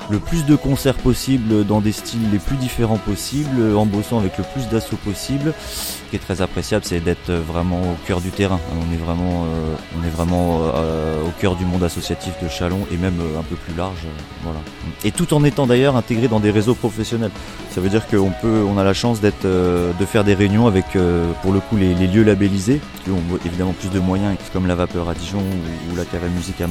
le, 0.09 0.19
plus 0.19 0.45
de 0.45 0.55
concerts 0.55 0.95
possible 0.95 1.65
dans 1.65 1.81
des 1.81 1.91
styles 1.91 2.31
les 2.31 2.39
plus 2.39 2.55
différents 2.57 2.97
possibles, 2.97 3.75
en 3.75 3.85
bossant 3.85 4.19
avec 4.19 4.37
le 4.37 4.43
plus 4.43 4.67
d'assauts 4.69 4.97
possible. 4.97 5.53
Ce 5.59 6.09
qui 6.09 6.15
est 6.15 6.19
très 6.19 6.41
appréciable, 6.41 6.85
c'est 6.85 6.99
d'être 6.99 7.31
vraiment 7.31 7.81
au 7.81 8.07
cœur 8.07 8.21
du 8.21 8.29
terrain. 8.29 8.59
On 8.71 8.93
est 8.93 8.97
vraiment, 8.97 9.45
euh, 9.45 9.75
on 9.99 10.05
est 10.05 10.09
vraiment 10.09 10.59
euh, 10.75 11.21
au 11.25 11.31
cœur 11.41 11.55
du 11.55 11.65
monde 11.65 11.83
associatif 11.83 12.33
de 12.41 12.47
Chalon 12.47 12.79
et 12.91 12.97
même 12.97 13.19
un 13.37 13.43
peu 13.43 13.55
plus 13.55 13.75
large, 13.75 14.05
voilà. 14.43 14.59
Et 15.03 15.11
tout 15.11 15.33
en 15.33 15.43
étant 15.43 15.67
d'ailleurs 15.67 15.95
intégré 15.95 16.27
dans 16.27 16.39
des 16.39 16.51
réseaux 16.51 16.75
professionnels. 16.75 17.31
Ça 17.71 17.81
veut 17.81 17.89
dire 17.89 18.07
qu'on 18.07 18.31
peut, 18.41 18.63
on 18.67 18.77
a 18.77 18.83
la 18.83 18.93
chance 18.93 19.21
d'être, 19.21 19.45
euh, 19.45 19.91
de 19.99 20.05
faire 20.05 20.23
des 20.23 20.33
réunions 20.33 20.67
avec, 20.67 20.95
euh, 20.95 21.31
pour 21.41 21.53
le 21.53 21.59
coup, 21.59 21.77
les, 21.77 21.93
lieux 21.93 22.23
labellisés, 22.23 22.81
qui 23.03 23.11
ont 23.11 23.21
évidemment 23.45 23.73
plus 23.73 23.89
de 23.89 23.99
moyens, 23.99 24.35
comme 24.51 24.65
la 24.67 24.75
Vapeur 24.75 25.09
à 25.09 25.13
Dijon 25.13 25.37
ou, 25.37 25.95
la 25.95 26.05
Cave 26.05 26.23
à 26.23 26.67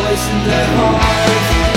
Musique 0.00 0.52
à 0.52 0.66
Mâcon. 0.76 1.67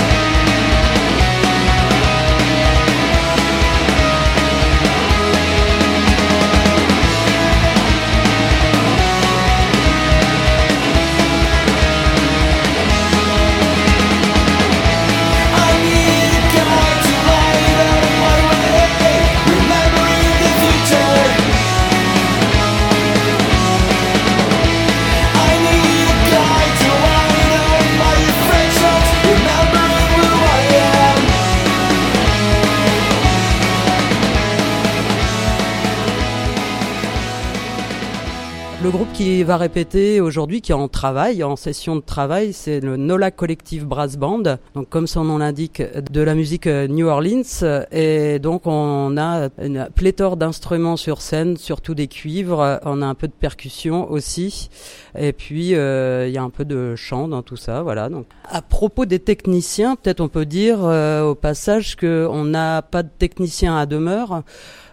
Le 38.82 38.90
groupe 38.90 39.12
qui 39.12 39.44
va 39.44 39.58
répéter 39.58 40.20
aujourd'hui, 40.20 40.60
qui 40.60 40.72
est 40.72 40.74
en 40.74 40.88
travail, 40.88 41.44
en 41.44 41.54
session 41.54 41.94
de 41.94 42.00
travail, 42.00 42.52
c'est 42.52 42.80
le 42.80 42.96
Nola 42.96 43.30
Collective 43.30 43.86
Brass 43.86 44.16
Band. 44.16 44.42
Donc, 44.74 44.88
comme 44.88 45.06
son 45.06 45.22
nom 45.22 45.38
l'indique, 45.38 45.80
de 46.10 46.20
la 46.20 46.34
musique 46.34 46.66
New 46.66 47.06
Orleans. 47.06 47.44
Et 47.92 48.40
donc, 48.40 48.62
on 48.64 49.16
a 49.16 49.50
une 49.62 49.88
pléthore 49.94 50.36
d'instruments 50.36 50.96
sur 50.96 51.20
scène, 51.20 51.56
surtout 51.58 51.94
des 51.94 52.08
cuivres. 52.08 52.80
On 52.84 53.02
a 53.02 53.06
un 53.06 53.14
peu 53.14 53.28
de 53.28 53.32
percussion 53.32 54.10
aussi. 54.10 54.68
Et 55.16 55.32
puis, 55.32 55.76
euh, 55.76 56.26
il 56.26 56.34
y 56.34 56.38
a 56.38 56.42
un 56.42 56.50
peu 56.50 56.64
de 56.64 56.96
chant 56.96 57.28
dans 57.28 57.42
tout 57.42 57.56
ça. 57.56 57.82
Voilà. 57.82 58.08
Donc, 58.08 58.26
à 58.50 58.62
propos 58.62 59.06
des 59.06 59.20
techniciens, 59.20 59.94
peut-être 59.94 60.20
on 60.20 60.28
peut 60.28 60.46
dire 60.46 60.78
euh, 60.82 61.22
au 61.22 61.36
passage 61.36 61.94
qu'on 61.94 62.44
n'a 62.44 62.82
pas 62.82 63.04
de 63.04 63.10
technicien 63.16 63.76
à 63.76 63.86
demeure. 63.86 64.42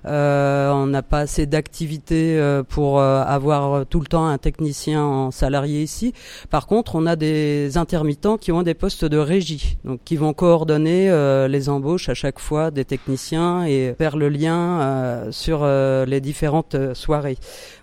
Euh, 0.05 0.71
on 0.71 0.87
n'a 0.87 1.03
pas 1.03 1.19
assez 1.19 1.45
d'activités 1.45 2.37
euh, 2.37 2.63
pour 2.63 2.99
euh, 2.99 3.23
avoir 3.23 3.85
tout 3.85 3.99
le 3.99 4.05
temps 4.05 4.27
un 4.27 4.37
technicien 4.37 5.03
en 5.03 5.31
salarié 5.31 5.81
ici. 5.81 6.13
Par 6.49 6.67
contre, 6.67 6.95
on 6.95 7.05
a 7.05 7.15
des 7.15 7.77
intermittents 7.77 8.37
qui 8.37 8.51
ont 8.51 8.63
des 8.63 8.73
postes 8.73 9.05
de 9.05 9.17
régie, 9.17 9.77
donc 9.83 9.99
qui 10.03 10.15
vont 10.15 10.33
coordonner 10.33 11.09
les 11.47 11.69
embauches 11.69 12.09
à 12.09 12.13
chaque 12.13 12.39
fois 12.39 12.71
des 12.71 12.85
techniciens 12.85 13.65
et 13.65 13.93
faire 13.97 14.17
le 14.17 14.29
lien 14.29 15.27
sur 15.31 15.65
les 15.65 16.21
différentes 16.21 16.75
soirées. 16.93 17.37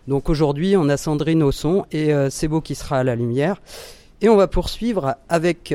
Donc 0.09 0.29
aujourd'hui, 0.29 0.77
on 0.77 0.89
a 0.89 0.97
Sandrine 0.97 1.43
au 1.43 1.53
son 1.53 1.85
et 1.93 2.13
beau 2.49 2.61
qui 2.61 2.75
sera 2.75 2.99
à 2.99 3.05
la 3.05 3.17
lumière. 3.17 3.61
Et 4.21 4.29
on 4.29 4.37
va 4.37 4.47
poursuivre 4.47 5.17
avec 5.29 5.75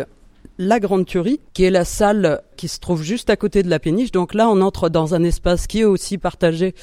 la 0.61 0.79
Grande 0.79 1.07
Tuerie, 1.07 1.39
qui 1.53 1.63
est 1.63 1.71
la 1.71 1.85
salle 1.85 2.41
qui 2.55 2.67
se 2.67 2.79
trouve 2.79 3.01
juste 3.01 3.31
à 3.31 3.35
côté 3.35 3.63
de 3.63 3.69
la 3.69 3.79
péniche. 3.79 4.11
Donc 4.11 4.35
là, 4.35 4.47
on 4.47 4.61
entre 4.61 4.89
dans 4.89 5.15
un 5.15 5.23
espace 5.23 5.65
qui 5.65 5.79
est 5.79 5.85
aussi 5.85 6.19
partagé 6.19 6.75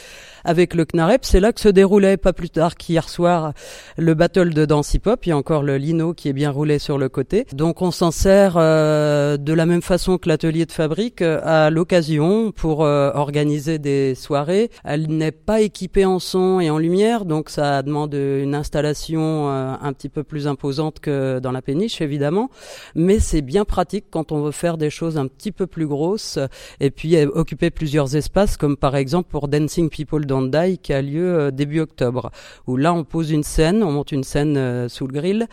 avec 0.49 0.75
le 0.75 0.87
CNAREP. 0.87 1.25
C'est 1.25 1.41
là 1.41 1.53
que 1.53 1.61
se 1.61 1.69
déroulait 1.69 2.17
pas 2.17 2.33
plus 2.33 2.49
tard 2.49 2.77
qu'hier 2.77 3.09
soir 3.09 3.53
le 3.99 4.15
battle 4.15 4.55
de 4.55 4.65
danse 4.65 4.95
hip-hop. 4.95 5.27
Il 5.27 5.29
y 5.29 5.33
a 5.33 5.37
encore 5.37 5.63
le 5.63 5.77
lino 5.77 6.15
qui 6.15 6.29
est 6.29 6.33
bien 6.33 6.51
roulé 6.51 6.79
sur 6.79 6.97
le 6.97 7.11
côté. 7.11 7.47
Donc 7.53 7.83
on 7.83 7.91
s'en 7.91 8.11
sert 8.11 8.55
euh, 8.57 9.37
de 9.37 9.53
la 9.53 9.67
même 9.67 9.83
façon 9.83 10.17
que 10.17 10.29
l'atelier 10.29 10.65
de 10.65 10.73
fabrique 10.73 11.21
euh, 11.21 11.41
à 11.45 11.71
l'occasion 11.71 12.51
pour 12.53 12.83
euh, 12.83 13.11
organiser 13.15 13.79
des 13.79 14.15
soirées. 14.15 14.71
Elle 14.85 15.09
n'est 15.09 15.33
pas 15.33 15.61
équipée 15.61 16.07
en 16.07 16.19
son 16.19 16.61
et 16.61 16.71
en 16.71 16.79
lumière, 16.79 17.27
donc 17.27 17.51
ça 17.51 17.83
demande 17.83 18.15
une 18.15 18.55
installation 18.55 19.49
euh, 19.51 19.75
un 19.81 19.93
petit 19.93 20.09
peu 20.09 20.23
plus 20.23 20.47
imposante 20.47 21.01
que 21.01 21.41
dans 21.41 21.53
la 21.53 21.61
péniche 21.61 22.01
évidemment. 22.01 22.49
Mais 22.95 23.19
c'est 23.19 23.43
bien 23.43 23.67
pratique 23.67 24.07
quand 24.11 24.33
on 24.33 24.41
veut 24.41 24.53
faire 24.53 24.79
des 24.79 24.89
choses 24.89 25.19
un 25.19 25.27
petit 25.27 25.53
peu 25.53 25.67
plus 25.67 25.87
grosses 25.87 26.39
et 26.81 26.91
puis 26.91 27.17
occuper 27.27 27.71
plusieurs 27.71 28.17
espaces 28.17 28.57
comme 28.57 28.77
par 28.77 28.97
exemple 28.97 29.29
pour 29.31 29.49
Dancing 29.49 29.91
People 29.91 30.25
Don't 30.25 30.38
Qui 30.83 30.93
a 30.93 31.03
lieu 31.03 31.51
début 31.53 31.81
octobre 31.81 32.31
où 32.67 32.77
là 32.77 32.95
on 32.95 33.05
pose 33.05 33.31
une 33.31 33.43
scène, 33.43 33.83
on 33.83 33.93
monte 33.93 34.13
une 34.13 34.25
scène 34.25 34.57
euh, 34.57 34.89
sous 34.89 35.07
le 35.07 35.13
grill 35.13 35.47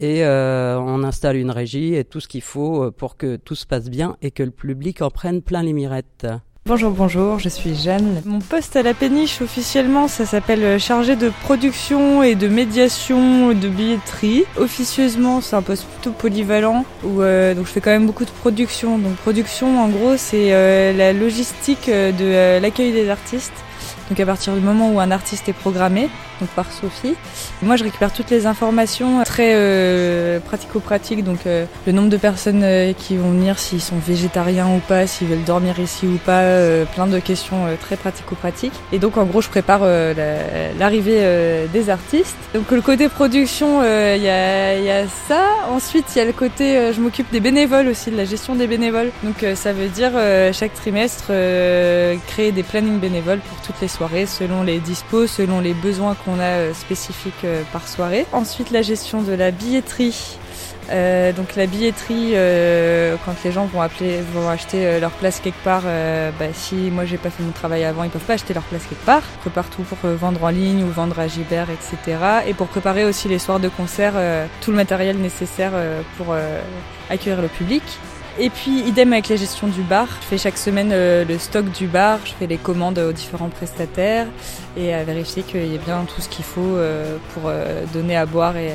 et 0.00 0.24
euh, 0.24 0.78
on 0.78 1.04
installe 1.04 1.36
une 1.36 1.50
régie 1.50 1.94
et 1.94 2.04
tout 2.04 2.20
ce 2.20 2.28
qu'il 2.28 2.42
faut 2.42 2.90
pour 2.90 3.16
que 3.16 3.36
tout 3.36 3.54
se 3.54 3.66
passe 3.66 3.90
bien 3.90 4.16
et 4.22 4.30
que 4.30 4.42
le 4.42 4.50
public 4.50 5.02
en 5.02 5.10
prenne 5.10 5.42
plein 5.42 5.62
les 5.62 5.72
mirettes. 5.72 6.26
Bonjour, 6.66 6.90
bonjour, 6.90 7.38
je 7.38 7.48
suis 7.48 7.74
Jeanne. 7.74 8.20
Mon 8.26 8.38
poste 8.38 8.76
à 8.76 8.82
la 8.82 8.92
péniche 8.92 9.40
officiellement, 9.40 10.08
ça 10.08 10.26
s'appelle 10.26 10.62
euh, 10.62 10.78
chargé 10.78 11.16
de 11.16 11.32
production 11.42 12.22
et 12.22 12.34
de 12.34 12.48
médiation 12.48 13.54
de 13.54 13.68
billetterie. 13.68 14.44
Officieusement, 14.58 15.40
c'est 15.40 15.56
un 15.56 15.62
poste 15.62 15.86
plutôt 15.86 16.12
polyvalent 16.12 16.84
où 17.02 17.22
euh, 17.22 17.54
donc 17.54 17.66
je 17.66 17.72
fais 17.72 17.80
quand 17.80 17.90
même 17.90 18.06
beaucoup 18.06 18.26
de 18.26 18.30
production. 18.30 18.98
Donc 18.98 19.16
production, 19.16 19.80
en 19.80 19.88
gros, 19.88 20.18
c'est 20.18 20.52
euh, 20.52 20.92
la 20.92 21.14
logistique 21.14 21.88
euh, 21.88 22.12
de 22.12 22.24
euh, 22.24 22.60
l'accueil 22.60 22.92
des 22.92 23.08
artistes. 23.08 23.64
Donc 24.10 24.18
à 24.18 24.26
partir 24.26 24.52
du 24.54 24.60
moment 24.60 24.90
où 24.92 24.98
un 24.98 25.12
artiste 25.12 25.48
est 25.48 25.52
programmé, 25.52 26.08
donc 26.40 26.48
par 26.50 26.66
Sophie, 26.72 27.14
moi 27.62 27.76
je 27.76 27.84
récupère 27.84 28.12
toutes 28.12 28.30
les 28.30 28.46
informations 28.46 29.22
très 29.24 29.52
euh, 29.54 30.40
pratico-pratiques, 30.40 31.22
donc 31.22 31.46
euh, 31.46 31.64
le 31.86 31.92
nombre 31.92 32.08
de 32.08 32.16
personnes 32.16 32.62
euh, 32.64 32.92
qui 32.92 33.16
vont 33.16 33.30
venir, 33.30 33.58
s'ils 33.60 33.80
sont 33.80 33.98
végétariens 34.04 34.66
ou 34.66 34.80
pas, 34.80 35.06
s'ils 35.06 35.28
veulent 35.28 35.44
dormir 35.44 35.78
ici 35.78 36.06
ou 36.08 36.16
pas, 36.16 36.40
euh, 36.40 36.84
plein 36.86 37.06
de 37.06 37.20
questions 37.20 37.66
euh, 37.66 37.76
très 37.80 37.96
pratico-pratiques. 37.96 38.72
Et 38.90 38.98
donc 38.98 39.16
en 39.16 39.24
gros 39.24 39.42
je 39.42 39.48
prépare 39.48 39.82
euh, 39.84 40.12
la- 40.14 40.72
l'arrivée 40.76 41.18
euh, 41.20 41.66
des 41.72 41.88
artistes. 41.88 42.34
Donc 42.52 42.68
le 42.72 42.80
côté 42.80 43.08
production, 43.08 43.80
euh, 43.84 44.14
il 44.16 44.24
y, 44.24 44.90
a, 44.90 45.06
ça. 45.28 45.44
Ensuite 45.70 46.06
il 46.16 46.18
y 46.18 46.22
a 46.22 46.24
le 46.24 46.32
côté, 46.32 46.76
euh, 46.76 46.92
je 46.92 47.00
m'occupe 47.00 47.30
des 47.30 47.40
bénévoles 47.40 47.86
aussi, 47.86 48.10
de 48.10 48.16
la 48.16 48.24
gestion 48.24 48.56
des 48.56 48.66
bénévoles. 48.66 49.12
Donc 49.22 49.44
euh, 49.44 49.54
ça 49.54 49.72
veut 49.72 49.86
dire 49.88 50.10
euh, 50.16 50.52
chaque 50.52 50.74
trimestre 50.74 51.26
euh, 51.30 52.16
créer 52.26 52.50
des 52.50 52.64
plannings 52.64 52.98
bénévoles 52.98 53.38
pour 53.38 53.60
toutes 53.60 53.80
les 53.80 53.86
soirées 53.86 53.99
selon 54.26 54.62
les 54.62 54.78
dispos, 54.78 55.26
selon 55.26 55.60
les 55.60 55.74
besoins 55.74 56.14
qu'on 56.14 56.38
a 56.38 56.58
euh, 56.58 56.74
spécifiques 56.74 57.44
euh, 57.44 57.62
par 57.72 57.86
soirée. 57.86 58.26
Ensuite 58.32 58.70
la 58.70 58.82
gestion 58.82 59.22
de 59.22 59.32
la 59.32 59.50
billetterie. 59.50 60.38
Euh, 60.90 61.32
donc 61.32 61.54
la 61.54 61.66
billetterie, 61.66 62.32
quand 63.24 63.34
les 63.44 63.52
gens 63.52 63.66
vont 63.66 63.80
appeler, 63.80 64.20
vont 64.34 64.48
acheter 64.48 64.98
leur 64.98 65.12
place 65.12 65.38
quelque 65.38 65.62
part, 65.62 65.82
bah, 65.82 66.46
si 66.52 66.74
moi 66.74 67.04
j'ai 67.04 67.16
pas 67.16 67.30
fait 67.30 67.44
mon 67.44 67.52
travail 67.52 67.84
avant, 67.84 68.02
ils 68.02 68.10
peuvent 68.10 68.24
pas 68.24 68.32
acheter 68.32 68.54
leur 68.54 68.64
place 68.64 68.86
quelque 68.88 69.04
part. 69.04 69.22
Je 69.36 69.40
prépare 69.42 69.70
tout 69.70 69.82
pour 69.82 69.98
vendre 70.02 70.42
en 70.42 70.48
ligne 70.48 70.82
ou 70.82 70.88
vendre 70.88 71.20
à 71.20 71.28
Gibert, 71.28 71.68
etc. 71.70 72.18
Et 72.48 72.54
pour 72.54 72.66
préparer 72.66 73.04
aussi 73.04 73.28
les 73.28 73.38
soirs 73.38 73.60
de 73.60 73.68
concert, 73.68 74.14
tout 74.62 74.72
le 74.72 74.78
matériel 74.78 75.18
nécessaire 75.18 75.70
pour 76.16 76.34
accueillir 77.08 77.40
le 77.40 77.48
public. 77.48 77.84
Et 78.42 78.48
puis 78.48 78.80
idem 78.86 79.12
avec 79.12 79.28
la 79.28 79.36
gestion 79.36 79.68
du 79.68 79.82
bar. 79.82 80.06
Je 80.22 80.26
fais 80.26 80.38
chaque 80.38 80.56
semaine 80.56 80.92
euh, 80.94 81.26
le 81.26 81.38
stock 81.38 81.70
du 81.72 81.86
bar, 81.86 82.20
je 82.24 82.32
fais 82.32 82.46
les 82.46 82.56
commandes 82.56 82.98
aux 82.98 83.12
différents 83.12 83.50
prestataires 83.50 84.26
et 84.78 84.94
à 84.94 85.04
vérifier 85.04 85.42
qu'il 85.42 85.66
y 85.66 85.74
ait 85.74 85.80
bien 85.84 86.06
tout 86.06 86.22
ce 86.22 86.28
qu'il 86.30 86.46
faut 86.46 86.62
euh, 86.62 87.18
pour 87.34 87.42
euh, 87.46 87.84
donner 87.92 88.16
à 88.16 88.24
boire 88.24 88.56
et 88.56 88.70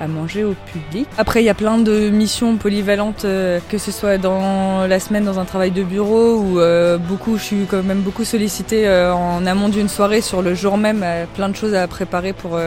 à 0.00 0.08
manger 0.08 0.42
au 0.42 0.54
public. 0.72 1.06
Après, 1.18 1.42
il 1.42 1.44
y 1.44 1.50
a 1.50 1.54
plein 1.54 1.76
de 1.76 2.08
missions 2.08 2.56
polyvalentes, 2.56 3.26
que 3.68 3.76
ce 3.76 3.92
soit 3.92 4.16
dans 4.16 4.86
la 4.86 4.98
semaine 4.98 5.26
dans 5.26 5.38
un 5.38 5.44
travail 5.44 5.72
de 5.72 5.82
bureau 5.82 6.36
ou 6.36 6.58
beaucoup, 7.06 7.36
je 7.36 7.42
suis 7.42 7.66
quand 7.70 7.82
même 7.82 8.00
beaucoup 8.00 8.24
sollicitée 8.24 8.88
en 8.88 9.44
amont 9.44 9.68
d'une 9.68 9.90
soirée 9.90 10.22
sur 10.22 10.40
le 10.40 10.54
jour 10.54 10.78
même, 10.78 11.04
plein 11.34 11.50
de 11.50 11.54
choses 11.54 11.74
à 11.74 11.86
préparer 11.86 12.32
pour 12.32 12.58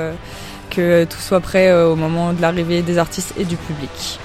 que 0.70 1.06
tout 1.06 1.18
soit 1.18 1.40
prêt 1.40 1.74
au 1.74 1.96
moment 1.96 2.34
de 2.34 2.42
l'arrivée 2.44 2.84
des 2.84 3.00
artistes 3.00 3.34
et 3.40 3.46
du 3.46 3.56
public. 3.56 4.20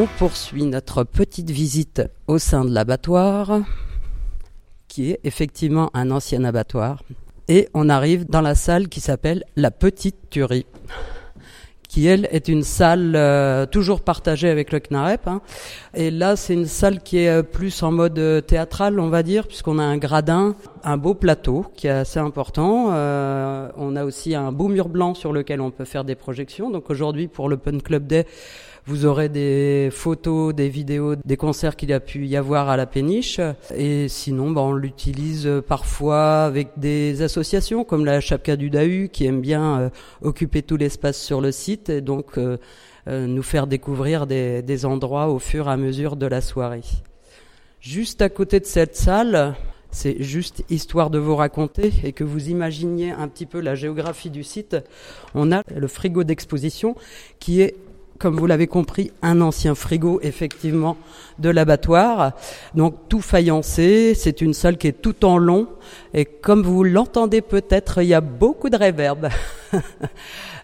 On 0.00 0.06
poursuit 0.18 0.64
notre 0.64 1.04
petite 1.04 1.50
visite 1.50 2.00
au 2.26 2.38
sein 2.38 2.64
de 2.64 2.72
l'abattoir, 2.72 3.60
qui 4.88 5.10
est 5.10 5.20
effectivement 5.24 5.90
un 5.92 6.10
ancien 6.10 6.42
abattoir. 6.44 7.02
Et 7.48 7.68
on 7.74 7.90
arrive 7.90 8.24
dans 8.24 8.40
la 8.40 8.54
salle 8.54 8.88
qui 8.88 9.00
s'appelle 9.00 9.44
la 9.56 9.70
Petite 9.70 10.30
Tuerie, 10.30 10.64
qui 11.86 12.06
elle 12.06 12.30
est 12.32 12.48
une 12.48 12.62
salle 12.62 13.12
euh, 13.14 13.66
toujours 13.66 14.00
partagée 14.00 14.48
avec 14.48 14.72
le 14.72 14.80
CNAREP. 14.80 15.28
hein. 15.28 15.42
Et 15.92 16.10
là, 16.10 16.34
c'est 16.34 16.54
une 16.54 16.64
salle 16.64 17.02
qui 17.02 17.18
est 17.18 17.28
euh, 17.28 17.42
plus 17.42 17.82
en 17.82 17.92
mode 17.92 18.18
euh, 18.18 18.40
théâtral, 18.40 18.98
on 19.00 19.10
va 19.10 19.22
dire, 19.22 19.46
puisqu'on 19.46 19.78
a 19.78 19.84
un 19.84 19.98
gradin, 19.98 20.56
un 20.82 20.96
beau 20.96 21.12
plateau 21.12 21.66
qui 21.76 21.88
est 21.88 21.90
assez 21.90 22.20
important. 22.20 22.86
On 22.86 23.96
a 23.96 24.04
aussi 24.06 24.34
un 24.34 24.50
beau 24.50 24.68
mur 24.68 24.88
blanc 24.88 25.12
sur 25.12 25.34
lequel 25.34 25.60
on 25.60 25.70
peut 25.70 25.84
faire 25.84 26.04
des 26.04 26.14
projections. 26.14 26.70
Donc 26.70 26.88
aujourd'hui, 26.88 27.28
pour 27.28 27.50
l'Open 27.50 27.82
Club 27.82 28.06
Day, 28.06 28.24
vous 28.90 29.06
aurez 29.06 29.28
des 29.28 29.88
photos, 29.92 30.52
des 30.52 30.68
vidéos, 30.68 31.14
des 31.14 31.36
concerts 31.36 31.76
qu'il 31.76 31.92
a 31.92 32.00
pu 32.00 32.26
y 32.26 32.36
avoir 32.36 32.68
à 32.68 32.76
la 32.76 32.86
péniche. 32.86 33.40
Et 33.72 34.08
sinon, 34.08 34.50
bah, 34.50 34.62
on 34.62 34.72
l'utilise 34.72 35.48
parfois 35.68 36.42
avec 36.42 36.70
des 36.76 37.22
associations 37.22 37.84
comme 37.84 38.04
la 38.04 38.20
Chapka 38.20 38.56
du 38.56 38.68
Dahu 38.68 39.08
qui 39.08 39.26
aime 39.26 39.40
bien 39.40 39.78
euh, 39.78 39.90
occuper 40.22 40.62
tout 40.62 40.76
l'espace 40.76 41.20
sur 41.20 41.40
le 41.40 41.52
site 41.52 41.88
et 41.88 42.00
donc 42.00 42.36
euh, 42.36 42.56
euh, 43.06 43.28
nous 43.28 43.44
faire 43.44 43.68
découvrir 43.68 44.26
des 44.26 44.84
endroits 44.84 45.28
au 45.28 45.38
fur 45.38 45.68
et 45.68 45.70
à 45.70 45.76
mesure 45.76 46.16
de 46.16 46.26
la 46.26 46.40
soirée. 46.40 46.82
Juste 47.80 48.22
à 48.22 48.28
côté 48.28 48.58
de 48.58 48.66
cette 48.66 48.96
salle, 48.96 49.54
c'est 49.92 50.20
juste 50.20 50.64
histoire 50.68 51.10
de 51.10 51.18
vous 51.18 51.36
raconter 51.36 51.92
et 52.02 52.12
que 52.12 52.24
vous 52.24 52.48
imaginiez 52.48 53.12
un 53.12 53.28
petit 53.28 53.46
peu 53.46 53.60
la 53.60 53.76
géographie 53.76 54.30
du 54.30 54.42
site. 54.42 54.76
On 55.36 55.52
a 55.52 55.62
le 55.72 55.86
frigo 55.86 56.24
d'exposition 56.24 56.96
qui 57.38 57.60
est 57.60 57.76
comme 58.20 58.36
vous 58.36 58.46
l'avez 58.46 58.66
compris, 58.66 59.10
un 59.22 59.40
ancien 59.40 59.74
frigo, 59.74 60.20
effectivement, 60.22 60.98
de 61.38 61.48
l'abattoir. 61.48 62.32
Donc, 62.74 62.94
tout 63.08 63.22
faïencé. 63.22 64.14
C'est 64.14 64.42
une 64.42 64.52
salle 64.52 64.76
qui 64.76 64.88
est 64.88 65.00
tout 65.00 65.24
en 65.24 65.38
long. 65.38 65.66
Et 66.12 66.26
comme 66.26 66.62
vous 66.62 66.84
l'entendez 66.84 67.40
peut-être, 67.40 68.02
il 68.02 68.08
y 68.08 68.14
a 68.14 68.20
beaucoup 68.20 68.68
de 68.68 68.76
réverb. 68.76 69.28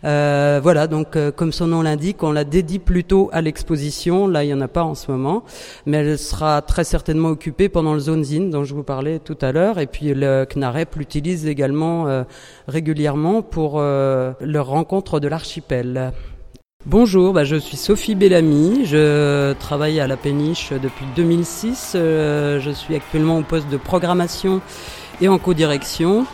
Euh, 0.04 0.60
voilà, 0.62 0.86
donc 0.86 1.16
euh, 1.16 1.32
comme 1.32 1.52
son 1.52 1.68
nom 1.68 1.82
l'indique, 1.82 2.22
on 2.22 2.30
la 2.30 2.44
dédie 2.44 2.78
plutôt 2.78 3.30
à 3.32 3.40
l'exposition. 3.40 4.28
Là, 4.28 4.44
il 4.44 4.48
n'y 4.48 4.54
en 4.54 4.60
a 4.60 4.68
pas 4.68 4.84
en 4.84 4.94
ce 4.94 5.10
moment, 5.10 5.42
mais 5.86 5.96
elle 5.96 6.18
sera 6.18 6.60
très 6.62 6.84
certainement 6.84 7.30
occupée 7.30 7.68
pendant 7.68 7.94
le 7.94 7.98
zone 7.98 8.22
zine 8.22 8.50
dont 8.50 8.62
je 8.62 8.74
vous 8.74 8.82
parlais 8.82 9.18
tout 9.18 9.38
à 9.40 9.52
l'heure. 9.52 9.78
Et 9.78 9.86
puis 9.86 10.12
le 10.14 10.44
CNAREP 10.44 10.94
l'utilise 10.96 11.46
également 11.46 12.06
euh, 12.06 12.24
régulièrement 12.68 13.42
pour 13.42 13.76
euh, 13.76 14.32
leur 14.40 14.66
rencontre 14.66 15.18
de 15.18 15.28
l'archipel. 15.28 16.12
Bonjour, 16.88 17.32
bah, 17.32 17.42
je 17.42 17.56
suis 17.56 17.76
Sophie 17.76 18.14
Bellamy, 18.14 18.86
je 18.86 19.54
travaille 19.54 19.98
à 19.98 20.06
la 20.06 20.16
péniche 20.16 20.70
depuis 20.70 21.04
2006, 21.16 21.94
Euh, 21.96 22.60
je 22.60 22.70
suis 22.70 22.94
actuellement 22.94 23.38
au 23.38 23.42
poste 23.42 23.68
de 23.68 23.76
programmation 23.76 24.60
et 25.20 25.26
en 25.26 25.38
co-direction. 25.38 26.26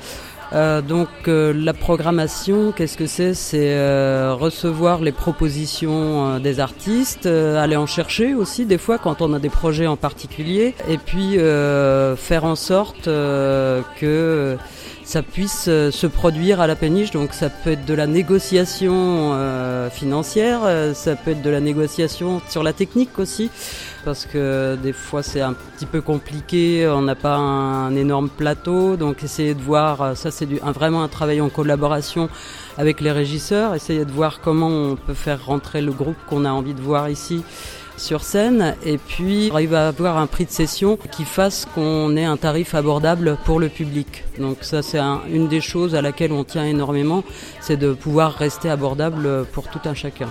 Euh, 0.53 0.83
donc 0.83 1.09
euh, 1.27 1.55
la 1.57 1.73
programmation, 1.73 2.71
qu'est-ce 2.73 2.99
que 2.99 3.07
c'est? 3.07 3.33
C'est 3.33 3.75
recevoir 4.33 5.01
les 5.01 5.13
propositions 5.13 6.39
des 6.39 6.61
artistes, 6.61 7.25
aller 7.25 7.77
en 7.77 7.87
chercher 7.87 8.35
aussi 8.35 8.67
des 8.67 8.77
fois 8.77 8.99
quand 8.99 9.23
on 9.23 9.33
a 9.33 9.39
des 9.39 9.49
projets 9.49 9.87
en 9.87 9.97
particulier, 9.97 10.75
et 10.87 10.99
puis 10.99 11.39
faire 12.19 12.45
en 12.45 12.57
sorte 12.57 13.05
que 13.05 14.59
ça 15.13 15.23
puisse 15.23 15.67
euh, 15.69 15.91
se 15.91 16.07
produire 16.07 16.63
à 16.63 16.67
la 16.67 16.75
péniche. 16.75 17.11
Donc 17.11 17.35
ça 17.35 17.51
peut 17.51 17.73
être 17.73 17.85
de 17.85 17.93
la 17.93 18.07
négociation 18.07 18.95
euh, 19.35 19.91
financière, 19.91 20.61
euh, 20.65 20.95
ça 20.95 21.17
peut 21.17 21.33
être 21.33 21.43
de 21.43 21.51
la 21.51 21.61
négociation 21.61 22.41
sur 22.49 22.63
la 22.63 22.73
technique 22.73 23.19
aussi, 23.19 23.51
parce 24.07 24.25
que 24.25 24.75
des 24.83 24.95
fois 24.95 25.23
c'est 25.23 25.43
un 25.43 25.53
petit 25.53 25.85
peu 25.85 26.01
compliqué, 26.01 26.89
on 26.89 27.03
n'a 27.03 27.15
pas 27.15 27.37
un, 27.37 27.95
énorme 27.95 28.31
plateau, 28.31 28.97
donc 28.97 29.23
essayer 29.23 29.53
de 29.53 29.61
voir, 29.61 30.17
ça 30.17 30.31
c'est 30.31 30.49
un- 30.63 30.73
vraiment 30.73 31.03
un 31.03 31.09
travail 31.09 31.43
en 31.43 31.51
collaboration 31.51 32.31
avec 32.79 33.01
les 33.01 33.13
régisseurs, 33.13 33.75
essayer 33.75 34.05
de 34.05 34.11
voir 34.13 34.41
comment 34.41 34.69
on 34.69 34.97
peut 34.97 35.15
faire 35.15 35.45
rentrer 35.45 35.81
le 35.83 35.93
groupe 35.93 36.17
qu'on 36.29 36.45
a 36.45 36.51
envie 36.51 36.75
de 36.75 36.81
voir 36.81 37.09
ici 37.11 37.43
sur 37.99 38.25
scène 38.25 38.75
et 38.85 38.97
puis 38.99 39.51
il 39.61 39.69
va 39.69 39.89
avoir 39.89 40.17
un 40.17 40.27
prix 40.27 40.47
de 40.47 40.51
session 40.51 40.99
qui 41.15 41.25
fasse 41.25 41.67
qu'on 41.75 42.17
ait 42.17 42.25
un 42.25 42.37
tarif 42.39 42.75
abordable 42.75 43.37
pour 43.45 43.61
le 43.61 43.69
public. 43.69 44.25
Donc 44.39 44.59
ça 44.63 44.83
c'est 44.83 44.99
un- 44.99 45.21
une 45.31 45.47
des 45.49 45.61
choses 45.61 45.95
à 45.95 46.01
laquelle 46.03 46.33
on 46.33 46.43
tient 46.45 46.65
énormément, 46.65 47.23
c'est 47.61 47.77
de 47.77 47.93
pouvoir 47.93 48.33
rester 48.33 48.71
abordable 48.71 49.45
pour 49.53 49.69
tout 49.69 49.81
un 49.85 49.95
chacun. 49.95 50.29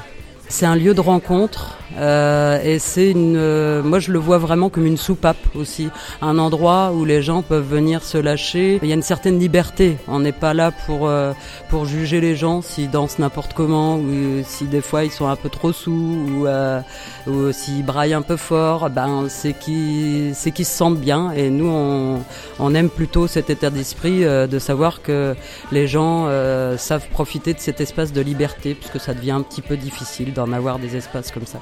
C'est 0.51 0.65
un 0.65 0.75
lieu 0.75 0.93
de 0.93 1.00
rencontre 1.00 1.77
euh, 1.98 2.62
et 2.63 2.77
c'est 2.79 3.12
une. 3.12 3.36
euh, 3.38 3.81
moi, 3.84 4.00
je 4.00 4.12
le 4.12 4.20
vois 4.20 4.38
vraiment 4.38 4.70
comme 4.70 4.86
une 4.86 4.98
soupape 4.98 5.38
aussi, 5.55 5.89
un 6.22 6.38
endroit 6.38 6.91
où 6.93 7.03
les 7.05 7.22
gens 7.22 7.41
peuvent 7.41 7.67
venir 7.67 8.03
se 8.03 8.17
lâcher. 8.17 8.79
Il 8.84 8.89
y 8.89 8.91
a 8.91 8.96
une 8.96 9.01
certaine 9.01 9.39
liberté. 9.39 9.98
On 10.08 10.20
n'est 10.20 10.31
pas 10.31 10.53
là 10.53 10.72
pour 10.86 11.08
euh, 11.08 11.34
pour 11.70 11.86
juger 11.86 12.22
les 12.22 12.36
gens 12.36 12.62
s'ils 12.62 12.89
dansent 12.89 13.20
n'importe 13.20 13.53
comment 13.53 13.98
ou 13.98 14.41
si 14.46 14.65
des 14.65 14.81
fois 14.81 15.03
ils 15.03 15.12
sont 15.12 15.27
un 15.27 15.36
peu 15.36 15.50
trop 15.50 15.72
sous 15.74 15.91
ou, 15.91 16.48
euh, 16.48 16.79
ou 17.27 17.51
s'ils 17.51 17.86
braillent 17.86 18.13
un 18.13 18.22
peu 18.22 18.38
fort. 18.38 18.89
Ben, 18.89 19.25
c'est 19.29 19.53
qu'ils 19.53 20.34
c'est 20.36 20.51
qu'ils 20.51 20.65
se 20.65 20.75
sentent 20.77 21.00
bien 21.00 21.31
et 21.31 21.50
nous 21.50 21.67
on 21.67 22.20
on 22.60 22.75
aime 22.75 22.89
plutôt 22.89 23.27
cet 23.27 23.50
état 23.50 23.70
d'esprit 23.70 24.24
euh, 24.24 24.48
de 24.48 24.60
savoir 24.60 25.01
que 25.01 25.36
les 25.72 25.88
gens 25.88 26.25
euh, 26.27 26.77
savent 26.77 27.08
profiter 27.10 27.53
de 27.53 27.60
cet 27.60 27.81
espace 27.81 28.13
de 28.13 28.22
liberté 28.22 28.75
puisque 28.75 29.00
ça 29.00 29.13
devient 29.13 29.31
un 29.31 29.41
petit 29.41 29.62
peu 29.62 29.77
difficile 29.77 30.34
d'en 30.45 30.53
avoir 30.53 30.79
des 30.79 30.95
espaces 30.95 31.31
comme 31.31 31.45
ça. 31.45 31.60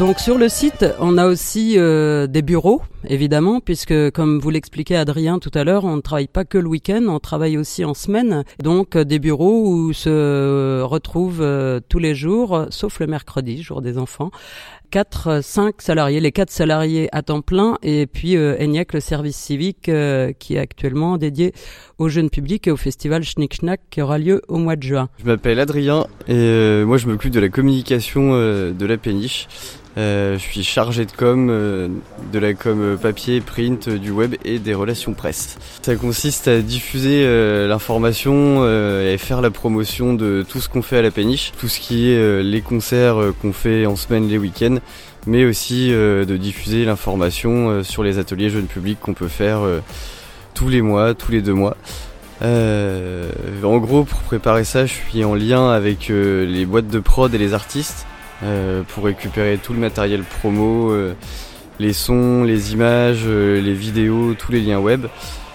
Donc 0.00 0.18
sur 0.18 0.38
le 0.38 0.48
site, 0.48 0.86
on 0.98 1.18
a 1.18 1.26
aussi 1.26 1.74
euh, 1.76 2.26
des 2.26 2.40
bureaux, 2.40 2.80
évidemment, 3.06 3.60
puisque 3.60 4.10
comme 4.12 4.38
vous 4.38 4.48
l'expliquait 4.48 4.96
Adrien 4.96 5.38
tout 5.38 5.50
à 5.52 5.62
l'heure, 5.62 5.84
on 5.84 5.96
ne 5.96 6.00
travaille 6.00 6.26
pas 6.26 6.46
que 6.46 6.56
le 6.56 6.68
week-end, 6.68 7.04
on 7.06 7.18
travaille 7.18 7.58
aussi 7.58 7.84
en 7.84 7.92
semaine. 7.92 8.44
Donc 8.62 8.96
euh, 8.96 9.04
des 9.04 9.18
bureaux 9.18 9.68
où 9.68 9.92
se 9.92 10.80
retrouvent 10.80 11.42
euh, 11.42 11.80
tous 11.86 11.98
les 11.98 12.14
jours, 12.14 12.64
sauf 12.70 12.98
le 12.98 13.08
mercredi, 13.08 13.62
jour 13.62 13.82
des 13.82 13.98
enfants, 13.98 14.30
quatre, 14.90 15.28
euh, 15.28 15.42
cinq 15.42 15.82
salariés, 15.82 16.20
les 16.20 16.32
quatre 16.32 16.50
salariés 16.50 17.08
à 17.12 17.22
temps 17.22 17.42
plein, 17.42 17.76
et 17.82 18.06
puis 18.06 18.36
euh, 18.36 18.56
ENIAC, 18.58 18.94
le 18.94 19.00
service 19.00 19.36
civique, 19.36 19.90
euh, 19.90 20.32
qui 20.32 20.54
est 20.54 20.58
actuellement 20.58 21.18
dédié 21.18 21.52
au 21.98 22.08
jeune 22.08 22.30
public 22.30 22.66
et 22.66 22.70
au 22.70 22.76
festival 22.76 23.22
Schnick 23.22 23.54
Schnack 23.54 23.80
qui 23.90 24.00
aura 24.00 24.18
lieu 24.18 24.40
au 24.48 24.56
mois 24.56 24.76
de 24.76 24.82
juin. 24.82 25.08
Je 25.18 25.26
m'appelle 25.26 25.60
Adrien 25.60 26.06
et 26.26 26.32
euh, 26.32 26.86
moi 26.86 26.96
je 26.96 27.06
m'occupe 27.06 27.32
de 27.32 27.40
la 27.40 27.50
communication 27.50 28.30
euh, 28.32 28.72
de 28.72 28.86
la 28.86 28.96
péniche. 28.96 29.46
Euh, 29.98 30.38
je 30.38 30.42
suis 30.42 30.62
chargé 30.62 31.04
de 31.04 31.10
com, 31.10 31.48
euh, 31.50 31.88
de 32.32 32.38
la 32.38 32.54
com 32.54 32.80
euh, 32.80 32.96
papier, 32.96 33.40
print, 33.40 33.88
euh, 33.88 33.98
du 33.98 34.12
web 34.12 34.36
et 34.44 34.60
des 34.60 34.72
relations 34.72 35.14
presse. 35.14 35.58
Ça 35.82 35.96
consiste 35.96 36.46
à 36.46 36.60
diffuser 36.60 37.24
euh, 37.24 37.66
l'information 37.66 38.60
euh, 38.60 39.12
et 39.12 39.18
faire 39.18 39.40
la 39.40 39.50
promotion 39.50 40.14
de 40.14 40.46
tout 40.48 40.60
ce 40.60 40.68
qu'on 40.68 40.82
fait 40.82 40.98
à 40.98 41.02
la 41.02 41.10
péniche, 41.10 41.50
tout 41.58 41.66
ce 41.66 41.80
qui 41.80 42.08
est 42.08 42.42
les 42.42 42.60
concerts 42.60 43.16
qu'on 43.42 43.52
fait 43.52 43.84
en 43.86 43.96
semaine, 43.96 44.28
les 44.28 44.38
week-ends, 44.38 44.78
mais 45.26 45.44
aussi 45.44 45.88
de 45.90 46.36
diffuser 46.36 46.84
l'information 46.84 47.82
sur 47.82 48.02
les 48.02 48.18
ateliers 48.18 48.50
jeunes 48.50 48.66
publics 48.66 48.98
qu'on 49.00 49.14
peut 49.14 49.28
faire 49.28 49.60
tous 50.54 50.68
les 50.68 50.82
mois, 50.82 51.14
tous 51.14 51.32
les 51.32 51.42
deux 51.42 51.54
mois. 51.54 51.76
En 52.42 53.78
gros, 53.78 54.04
pour 54.04 54.20
préparer 54.20 54.64
ça, 54.64 54.86
je 54.86 54.94
suis 54.94 55.24
en 55.24 55.34
lien 55.34 55.70
avec 55.70 56.08
les 56.08 56.66
boîtes 56.66 56.88
de 56.88 57.00
prod 57.00 57.34
et 57.34 57.38
les 57.38 57.54
artistes 57.54 58.06
pour 58.88 59.04
récupérer 59.04 59.58
tout 59.58 59.72
le 59.72 59.78
matériel 59.78 60.22
promo, 60.22 60.90
euh, 60.90 61.14
les 61.80 61.94
sons, 61.94 62.44
les 62.44 62.74
images, 62.74 63.22
euh, 63.24 63.60
les 63.60 63.72
vidéos, 63.72 64.34
tous 64.34 64.52
les 64.52 64.60
liens 64.60 64.78
web. 64.78 65.06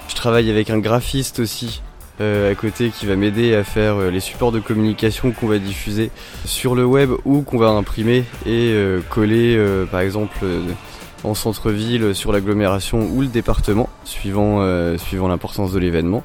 Je 0.08 0.16
travaille 0.16 0.50
avec 0.50 0.72
un 0.72 0.80
graphiste 0.80 1.40
aussi 1.40 1.82
euh, 2.20 2.52
à 2.52 2.56
côté 2.56 2.90
qui 2.90 3.06
va 3.06 3.16
m'aider 3.16 3.54
à 3.54 3.64
faire 3.64 3.98
euh, 3.98 4.10
les 4.10 4.20
supports 4.20 4.52
de 4.52 4.60
communication 4.60 5.32
qu'on 5.32 5.48
va 5.48 5.60
diffuser 5.60 6.10
sur 6.46 6.74
le 6.74 6.84
web 6.84 7.12
ou 7.26 7.42
qu'on 7.42 7.58
va 7.58 7.68
imprimer 7.68 8.24
et 8.46 8.72
euh, 8.74 9.02
coller 9.10 9.56
euh, 9.56 9.86
par 9.86 10.00
exemple 10.00 10.38
euh, 10.44 10.62
en 11.24 11.36
centre-ville 11.36 12.16
sur 12.16 12.32
l'agglomération 12.32 13.08
ou 13.14 13.22
le 13.22 13.28
département 13.28 13.90
suivant, 14.04 14.62
euh, 14.62 14.98
suivant 14.98 15.28
l'importance 15.28 15.72
de 15.74 15.80
l'événement 15.80 16.24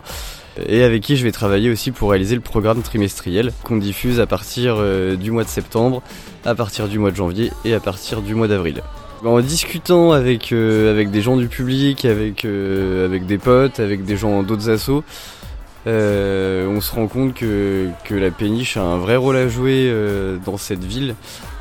et 0.67 0.83
avec 0.83 1.03
qui 1.03 1.17
je 1.17 1.25
vais 1.25 1.33
travailler 1.33 1.71
aussi 1.71 1.91
pour 1.91 2.11
réaliser 2.11 2.35
le 2.35 2.41
programme 2.41 2.83
trimestriel 2.83 3.53
qu'on 3.65 3.77
diffuse 3.77 4.21
à 4.21 4.27
partir 4.27 4.77
euh, 4.79 5.17
du 5.17 5.31
mois 5.31 5.45
de 5.45 5.49
septembre, 5.49 6.03
à 6.45 6.55
partir 6.55 6.89
du 6.89 6.99
mois 6.99 7.11
de 7.11 7.17
janvier 7.17 7.51
et 7.65 7.75
à 7.75 7.81
partir 7.81 8.23
du 8.23 8.35
mois 8.35 8.49
d'avril. 8.49 8.83
En 9.25 9.41
discutant 9.41 10.13
avec, 10.13 10.53
euh, 10.53 10.91
avec 10.91 11.11
des 11.11 11.21
gens 11.21 11.37
du 11.37 11.49
public, 11.49 12.05
avec, 12.05 12.45
euh, 12.45 13.05
avec 13.05 13.27
des 13.27 13.39
potes, 13.39 13.79
avec 13.81 14.05
des 14.05 14.17
gens 14.17 14.43
d'autres 14.43 14.71
assos, 14.71 15.05
on 15.87 16.81
se 16.81 16.95
rend 16.95 17.07
compte 17.07 17.35
que, 17.35 17.89
que 18.05 18.15
la 18.15 18.31
péniche 18.31 18.77
a 18.77 18.83
un 18.83 18.99
vrai 18.99 19.17
rôle 19.17 19.37
à 19.37 19.49
jouer 19.49 19.93
dans 20.45 20.59
cette 20.59 20.85
ville. 20.85 21.15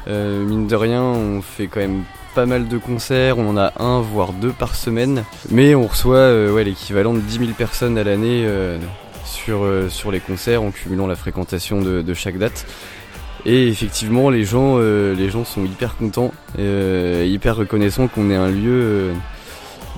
Mine 0.08 0.68
de 0.68 0.76
rien, 0.76 1.02
on 1.02 1.42
fait 1.42 1.68
quand 1.68 1.80
même 1.80 2.04
pas 2.34 2.46
mal 2.46 2.68
de 2.68 2.78
concerts, 2.78 3.38
on 3.38 3.50
en 3.50 3.58
a 3.58 3.74
un 3.82 4.02
voire 4.02 4.34
deux 4.34 4.52
par 4.52 4.76
semaine, 4.76 5.24
mais 5.50 5.76
on 5.76 5.88
reçoit 5.88 6.18
euh, 6.18 6.64
l'équivalent 6.64 7.14
de 7.14 7.20
10 7.20 7.40
000 7.40 7.52
personnes 7.58 7.98
à 7.98 8.04
l'année 8.04 8.44
euh, 8.46 8.78
sur, 9.26 9.64
euh, 9.64 9.90
sur 9.90 10.12
les 10.12 10.20
concerts 10.20 10.62
en 10.62 10.72
cumulant 10.72 11.08
la 11.08 11.16
fréquentation 11.16 11.82
de, 11.82 12.14
chaque 12.14 12.38
date. 12.38 12.66
Et 13.46 13.68
effectivement, 13.70 14.30
les 14.30 14.44
gens, 14.44 14.78
sont 15.46 15.64
hyper 15.64 15.96
contents, 15.96 16.34
hyper 16.58 17.56
reconnaissants 17.56 18.08
qu'on 18.08 18.30
ait 18.30 18.36
un 18.36 18.50
lieu 18.50 19.12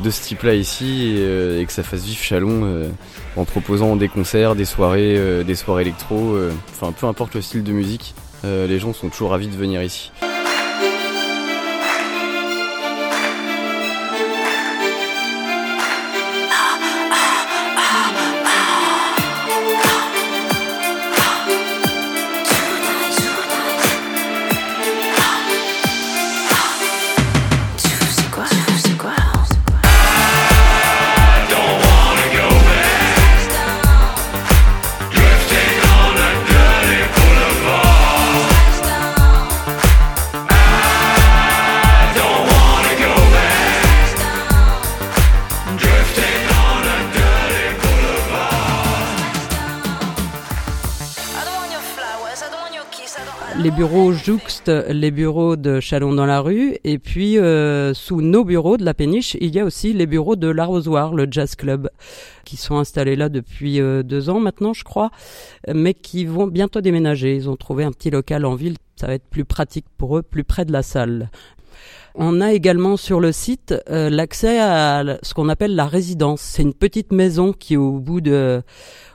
de 0.04 0.10
ce 0.10 0.22
type-là 0.22 0.54
ici 0.54 1.18
et, 1.18 1.66
que 1.66 1.72
ça 1.74 1.82
fasse 1.82 2.04
vivre 2.04 2.22
Chalon 2.22 2.92
en 3.36 3.46
proposant 3.46 3.96
des 3.96 4.10
concerts, 4.10 4.56
des 4.56 4.66
soirées, 4.66 5.44
des 5.44 5.56
soirées 5.56 5.82
électro, 5.82 6.38
enfin 6.70 6.92
peu 6.92 7.08
importe 7.08 7.34
le 7.34 7.42
style 7.42 7.64
de 7.64 7.72
musique, 7.72 8.14
les 8.44 8.78
gens 8.78 8.94
sont 8.94 9.10
toujours 9.10 9.32
ravis 9.32 9.48
de 9.48 9.58
venir 9.58 9.82
ici. 9.82 10.12
Bureaux 53.82 54.14
jouxtent 54.14 54.70
les 54.90 55.10
bureaux 55.10 55.56
de 55.56 55.80
Chalon 55.80 56.14
dans 56.14 56.28
la 56.28 56.40
rue 56.40 56.78
et 56.84 57.00
puis 57.00 57.40
euh, 57.40 57.96
sous 57.96 58.22
nos 58.22 58.44
bureaux 58.44 58.78
de 58.78 58.86
la 58.86 58.94
péniche, 58.94 59.36
il 59.42 59.56
y 59.56 59.60
a 59.60 59.66
aussi 59.66 59.92
les 59.92 60.06
bureaux 60.06 60.36
de 60.36 60.48
l'Arrosoir, 60.48 61.16
le 61.16 61.28
jazz 61.32 61.56
club, 61.56 61.90
qui 62.46 62.58
sont 62.58 62.78
installés 62.78 63.16
là 63.16 63.28
depuis 63.28 63.82
euh, 63.82 64.04
deux 64.04 64.30
ans 64.30 64.40
maintenant, 64.40 64.74
je 64.74 64.84
crois, 64.84 65.10
mais 65.68 65.96
qui 65.96 66.26
vont 66.26 66.46
bientôt 66.46 66.80
déménager. 66.80 67.36
Ils 67.36 67.50
ont 67.50 67.56
trouvé 67.56 67.84
un 67.84 67.92
petit 67.92 68.12
local 68.12 68.46
en 68.46 68.54
ville, 68.54 68.76
ça 68.98 69.08
va 69.08 69.16
être 69.16 69.28
plus 69.28 69.46
pratique 69.46 69.86
pour 69.98 70.16
eux, 70.16 70.22
plus 70.22 70.44
près 70.44 70.64
de 70.64 70.72
la 70.72 70.84
salle. 70.84 71.32
On 72.14 72.40
a 72.40 72.54
également 72.54 72.98
sur 72.98 73.20
le 73.20 73.32
site 73.32 73.74
euh, 73.90 74.12
l'accès 74.12 74.60
à 74.60 75.18
ce 75.24 75.34
qu'on 75.34 75.50
appelle 75.50 75.74
la 75.74 75.88
résidence. 75.88 76.42
C'est 76.42 76.62
une 76.62 76.76
petite 76.76 77.12
maison 77.12 77.52
qui 77.52 77.74
est 77.74 77.78
au 77.78 77.94
bout 77.94 78.22
de 78.22 78.62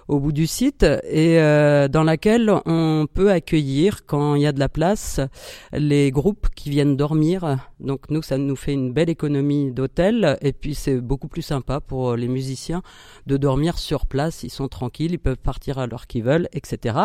au 0.09 0.21
bout 0.21 0.33
du 0.33 0.47
site 0.47 0.85
et 0.85 1.41
euh, 1.41 1.89
dans 1.89 2.05
laquelle 2.05 2.53
on 2.65 3.07
peut 3.13 3.31
accueillir 3.31 4.07
quand 4.07 4.35
il 4.35 4.43
y 4.43 4.47
a 4.47 4.53
de 4.53 4.61
la 4.61 4.69
place 4.69 5.21
les 5.73 6.11
groupes 6.11 6.49
qui 6.55 6.71
viennent 6.71 6.97
dormir. 6.97 7.59
Donc 7.81 8.11
nous 8.11 8.23
ça 8.23 8.39
nous 8.39 8.57
fait 8.57 8.73
une 8.73 8.93
belle 8.93 9.11
économie 9.11 9.73
d'hôtel 9.73 10.39
et 10.41 10.53
puis 10.53 10.75
c'est 10.75 11.01
beaucoup 11.01 11.29
plus 11.29 11.43
sympa 11.43 11.81
pour 11.81 12.17
les 12.17 12.29
musiciens 12.29 12.83
de 13.27 13.37
dormir 13.37 13.79
sur 13.79 14.07
place. 14.07 14.43
Ils 14.43 14.51
sont 14.51 14.69
tranquilles, 14.69 15.13
ils 15.13 15.19
peuvent 15.19 15.37
partir 15.37 15.79
à 15.79 15.87
l'heure 15.87 16.07
qu'ils 16.07 16.25
veulent, 16.25 16.49
etc. 16.53 16.99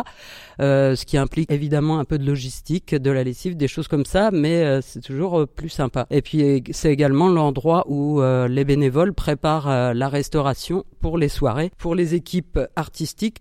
Euh, 0.59 0.95
ce 0.95 1.05
qui 1.05 1.17
implique 1.17 1.51
évidemment 1.51 1.99
un 1.99 2.05
peu 2.05 2.17
de 2.17 2.25
logistique, 2.25 2.95
de 2.95 3.11
la 3.11 3.23
lessive, 3.23 3.57
des 3.57 3.67
choses 3.67 3.87
comme 3.87 4.05
ça, 4.05 4.31
mais 4.31 4.63
euh, 4.63 4.81
c'est 4.81 5.01
toujours 5.01 5.41
euh, 5.41 5.45
plus 5.45 5.69
sympa. 5.69 6.07
Et 6.09 6.21
puis 6.21 6.63
c'est 6.71 6.91
également 6.91 7.29
l'endroit 7.29 7.85
où 7.87 8.21
euh, 8.21 8.47
les 8.47 8.65
bénévoles 8.65 9.13
préparent 9.13 9.93
la 9.93 10.09
restauration 10.09 10.85
pour 10.99 11.17
les 11.17 11.29
soirées, 11.29 11.71
pour 11.77 11.95
les 11.95 12.15
équipes 12.15 12.59
artistiques, 12.75 12.90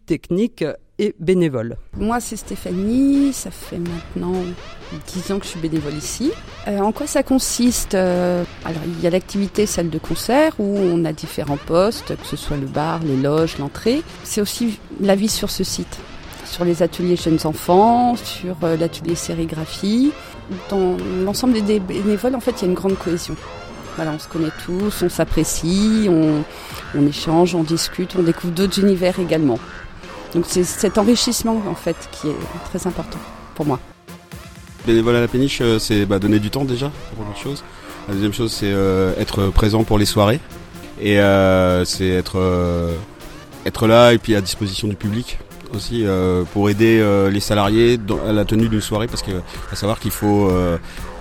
techniques 0.07 0.65
et 0.99 1.15
bénévole. 1.19 1.77
Moi, 1.97 2.21
c'est 2.21 2.37
Stéphanie. 2.37 3.33
Ça 3.33 3.51
fait 3.51 3.79
maintenant 3.79 4.35
10 5.09 5.33
ans 5.33 5.39
que 5.39 5.45
je 5.45 5.51
suis 5.51 5.61
bénévole 5.61 5.95
ici. 5.95 6.31
Euh, 6.69 6.79
en 6.79 6.93
quoi 6.93 7.07
ça 7.07 7.23
consiste 7.23 7.95
Euh, 7.95 8.45
Alors, 8.65 8.83
il 8.87 9.03
y 9.03 9.07
a 9.07 9.11
l'activité 9.11 9.67
salle 9.67 9.89
de 9.91 9.99
concert 9.99 10.53
où 10.59 10.77
on 10.79 11.05
a 11.05 11.13
différents 11.13 11.57
postes, 11.57 12.17
que 12.17 12.27
ce 12.27 12.37
soit 12.37 12.57
le 12.59 12.67
bar, 12.67 13.01
les 13.03 13.17
loges, 13.17 13.57
l'entrée. 13.59 14.03
C'est 14.25 14.41
aussi 14.41 14.79
la 15.01 15.15
vie 15.15 15.29
sur 15.29 15.51
ce 15.51 15.65
site, 15.65 15.99
sur 16.45 16.65
les 16.65 16.83
ateliers 16.83 17.17
jeunes 17.17 17.41
enfants, 17.45 18.15
sur 18.17 18.57
euh, 18.63 18.77
l'atelier 18.77 19.15
sérigraphie. 19.15 20.13
Dans 20.69 20.97
l'ensemble 21.25 21.63
des 21.63 21.81
bénévoles, 21.81 22.35
en 22.35 22.41
fait, 22.41 22.53
il 22.59 22.63
y 22.63 22.65
a 22.65 22.69
une 22.69 22.75
grande 22.75 22.99
cohésion. 22.99 23.37
On 23.99 24.19
se 24.19 24.29
connaît 24.29 24.53
tous, 24.65 25.03
on 25.03 25.09
s'apprécie, 25.09 26.09
on, 26.09 27.07
échange, 27.07 27.55
on 27.55 27.63
discute, 27.63 28.17
on 28.19 28.23
découvre 28.23 28.53
d'autres 28.53 28.79
univers 28.79 29.19
également. 29.19 29.59
Donc 30.35 30.45
c'est 30.47 30.65
cet 30.65 30.97
enrichissement 30.97 31.63
en 31.69 31.75
fait 31.75 31.97
qui 32.13 32.29
est 32.29 32.37
très 32.71 32.87
important 32.87 33.19
pour 33.55 33.67
moi. 33.67 33.79
Bénévole 34.87 35.17
à 35.17 35.21
la 35.21 35.29
péniche, 35.29 35.59
euh, 35.61 35.79
c'est 35.79 36.07
bah, 36.07 36.19
donner 36.19 36.39
du 36.39 36.51
temps 36.51 36.65
déjà, 36.65 36.91
pour 37.11 37.25
première 37.25 37.37
chose. 37.37 37.63
La 38.09 38.15
deuxième 38.15 38.33
chose, 38.33 38.53
c'est 38.53 38.73
euh, 38.73 39.13
être 39.19 39.49
présent 39.49 39.85
pour 39.85 39.99
les 39.99 40.07
soirées. 40.07 40.41
Et 41.01 41.21
euh, 41.21 41.85
c'est 41.85 42.09
être, 42.09 42.41
être 43.67 43.87
là 43.87 44.13
et 44.13 44.19
puis 44.19 44.35
à 44.35 44.41
disposition 44.41 44.89
du 44.89 44.97
public 44.97 45.39
aussi 45.75 46.05
pour 46.53 46.69
aider 46.69 47.03
les 47.31 47.41
salariés 47.41 47.99
à 48.27 48.33
la 48.33 48.45
tenue 48.45 48.69
d'une 48.69 48.81
soirée 48.81 49.07
parce 49.07 49.23
que 49.23 49.31
faut 49.71 49.77
savoir 49.77 50.01
qu'il 50.01 50.11
faut 50.11 50.51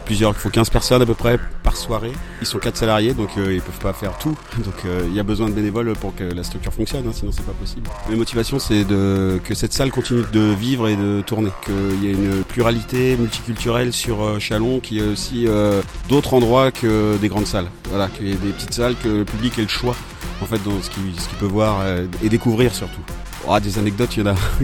plusieurs, 0.10 0.32
il 0.32 0.40
faut 0.40 0.50
15 0.50 0.72
personnes 0.72 1.04
à 1.04 1.06
peu 1.06 1.14
près 1.14 1.38
par 1.62 1.78
soirée. 1.78 2.12
Ils 2.42 2.48
sont 2.48 2.58
quatre 2.58 2.78
salariés 2.78 3.14
donc 3.14 3.30
euh, 3.38 3.54
ils 3.54 3.62
peuvent 3.62 3.78
pas 3.80 3.94
faire 3.94 4.18
tout. 4.18 4.36
Donc 4.66 4.74
euh, 4.86 5.04
il 5.06 5.14
y 5.14 5.20
a 5.20 5.24
besoin 5.24 5.50
de 5.50 5.54
bénévoles 5.54 5.94
pour 5.94 6.16
que 6.16 6.24
la 6.24 6.42
structure 6.42 6.74
fonctionne, 6.74 7.06
hein, 7.08 7.12
sinon 7.14 7.32
c'est 7.32 7.46
pas 7.46 7.52
possible. 7.52 7.88
Les 8.10 8.16
motivations 8.16 8.58
c'est 8.58 8.86
de 8.86 9.40
que 9.44 9.54
cette 9.54 9.72
salle 9.72 9.92
continue 9.92 10.24
de 10.34 10.52
vivre 10.52 10.88
et 10.88 10.96
de 10.96 11.22
tourner, 11.22 11.52
qu'il 11.64 12.04
y 12.04 12.08
ait 12.08 12.14
une 12.14 12.44
pluralité 12.44 13.18
multiculturelle 13.18 13.94
sur 13.94 14.24
euh, 14.24 14.40
Chalon, 14.40 14.80
qu'il 14.80 14.98
y 14.98 15.00
ait 15.00 15.12
aussi 15.12 15.46
euh, 15.46 15.84
d'autres 16.08 16.34
endroits 16.34 16.72
que 16.72 17.16
des 17.18 17.30
grandes 17.30 17.46
salles. 17.46 17.70
Voilà, 17.90 18.08
qu'il 18.08 18.30
y 18.30 18.32
ait 18.32 18.36
des 18.36 18.50
petites 18.50 18.74
salles 18.74 18.96
que 19.04 19.10
le 19.10 19.26
public 19.26 19.60
ait 19.60 19.62
le 19.62 19.68
choix 19.68 19.96
en 20.42 20.46
fait 20.46 20.62
dans 20.64 20.82
ce 20.82 20.90
qu'il 20.90 21.38
peut 21.40 21.46
voir 21.46 21.86
et 22.24 22.30
découvrir 22.30 22.74
surtout. 22.74 23.02
Ah, 23.48 23.60
des 23.60 23.78
anecdotes, 23.78 24.18
il 24.18 24.24
y 24.26 24.28
en 24.28 24.32
a, 24.32 24.36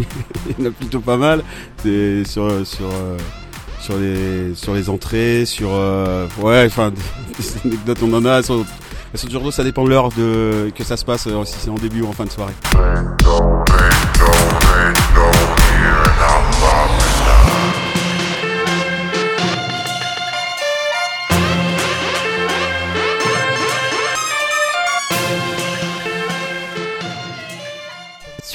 il 0.49 0.63
y 0.63 0.67
en 0.67 0.69
a 0.69 0.71
plutôt 0.71 1.01
pas 1.01 1.17
mal. 1.17 1.43
Sur 2.25 2.65
sur 2.65 2.89
sur 3.85 3.97
les 3.97 4.55
sur 4.55 4.73
les 4.73 4.89
entrées, 4.89 5.45
sur 5.45 5.69
euh, 5.71 6.27
ouais, 6.41 6.65
enfin 6.65 6.91
des 7.39 7.69
anecdotes, 7.69 7.99
on 8.01 8.13
en 8.13 8.25
a. 8.25 8.39
Elles 8.39 8.43
sont, 8.43 8.65
elles 9.13 9.53
ça 9.53 9.63
dépend 9.63 9.83
de 9.83 9.89
l'heure 9.89 10.09
de 10.09 10.71
que 10.75 10.83
ça 10.83 10.97
se 10.97 11.05
passe, 11.05 11.27
euh, 11.27 11.43
si 11.45 11.55
c'est 11.59 11.69
en 11.69 11.75
début 11.75 12.01
ou 12.01 12.07
en 12.07 12.11
fin 12.11 12.25
de 12.25 12.31
soirée. 12.31 12.53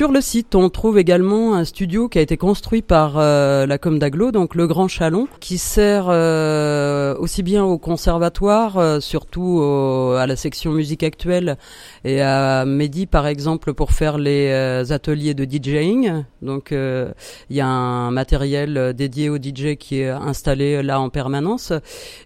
Sur 0.00 0.12
le 0.12 0.22
site, 0.22 0.54
on 0.54 0.70
trouve 0.70 0.98
également 0.98 1.54
un 1.54 1.66
studio 1.66 2.08
qui 2.08 2.18
a 2.18 2.22
été 2.22 2.38
construit 2.38 2.80
par 2.80 3.18
euh, 3.18 3.66
la 3.66 3.76
Com 3.76 3.98
d'Aglo, 3.98 4.32
donc 4.32 4.54
le 4.54 4.66
Grand 4.66 4.88
Chalon, 4.88 5.28
qui 5.40 5.58
sert 5.58 6.06
euh, 6.08 7.14
aussi 7.18 7.42
bien 7.42 7.66
au 7.66 7.76
conservatoire, 7.76 8.78
euh, 8.78 9.00
surtout 9.00 9.58
au- 9.60 10.12
à 10.12 10.26
la 10.26 10.36
section 10.36 10.72
musique 10.72 11.02
actuelle, 11.02 11.58
et 12.04 12.22
à 12.22 12.64
Mehdi 12.64 13.04
par 13.04 13.26
exemple 13.26 13.74
pour 13.74 13.90
faire 13.90 14.16
les 14.16 14.48
euh, 14.48 14.84
ateliers 14.88 15.34
de 15.34 15.44
DJing. 15.44 16.24
Donc 16.40 16.72
euh, 16.72 17.12
il 17.50 17.56
y 17.56 17.60
a 17.60 17.66
un 17.66 18.10
matériel 18.10 18.78
euh, 18.78 18.92
dédié 18.94 19.28
au 19.28 19.36
DJ 19.36 19.76
qui 19.78 20.00
est 20.00 20.08
installé 20.08 20.82
là 20.82 20.98
en 20.98 21.10
permanence. 21.10 21.74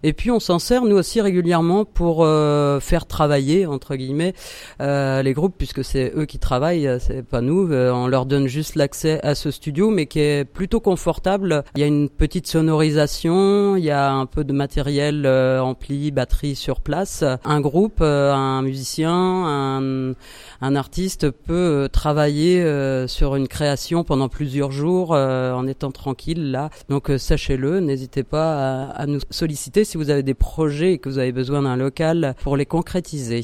Et 0.01 0.13
puis 0.13 0.31
on 0.31 0.39
s'en 0.39 0.59
sert 0.59 0.85
nous 0.85 0.95
aussi 0.95 1.19
régulièrement 1.19 1.83
pour 1.83 2.25
faire 2.79 3.05
travailler 3.05 3.65
entre 3.65 3.97
guillemets 3.97 4.33
les 4.79 5.33
groupes 5.33 5.55
puisque 5.57 5.83
c'est 5.83 6.13
eux 6.15 6.23
qui 6.25 6.39
travaillent, 6.39 6.89
c'est 7.01 7.21
pas 7.21 7.41
nous. 7.41 7.64
Euh, 7.71 7.91
on 7.91 8.07
leur 8.07 8.25
donne 8.25 8.47
juste 8.47 8.75
l'accès 8.75 9.19
à 9.23 9.35
ce 9.35 9.51
studio, 9.51 9.89
mais 9.89 10.05
qui 10.05 10.19
est 10.19 10.45
plutôt 10.45 10.79
confortable. 10.79 11.63
Il 11.75 11.81
y 11.81 11.83
a 11.83 11.87
une 11.87 12.09
petite 12.09 12.47
sonorisation, 12.47 13.75
il 13.75 13.83
y 13.83 13.91
a 13.91 14.11
un 14.11 14.25
peu 14.25 14.43
de 14.43 14.53
matériel 14.53 15.25
euh, 15.25 15.59
ampli, 15.59 16.11
batterie 16.11 16.55
sur 16.55 16.81
place. 16.81 17.23
Un 17.43 17.61
groupe, 17.61 17.99
euh, 18.01 18.33
un 18.33 18.61
musicien, 18.61 19.11
un, 19.13 20.13
un 20.61 20.75
artiste 20.75 21.31
peut 21.31 21.89
travailler 21.91 22.65
sur 23.07 23.35
une 23.35 23.47
création 23.47 24.03
pendant 24.03 24.29
plusieurs 24.29 24.71
jours 24.71 25.11
en 25.11 25.67
étant 25.67 25.91
tranquille 25.91 26.51
là. 26.51 26.69
Donc 26.89 27.11
sachez-le, 27.17 27.79
n'hésitez 27.79 28.23
pas 28.23 28.83
à, 28.83 29.01
à 29.01 29.05
nous 29.05 29.19
solliciter 29.29 29.83
si 29.83 29.97
vous 29.97 30.09
avez 30.09 30.23
des 30.23 30.33
projets 30.33 30.93
et 30.93 30.97
que 30.97 31.09
vous 31.09 31.19
avez 31.19 31.31
besoin 31.31 31.61
d'un 31.61 31.75
local 31.75 32.35
pour 32.43 32.57
les 32.57 32.65
concrétiser. 32.65 33.43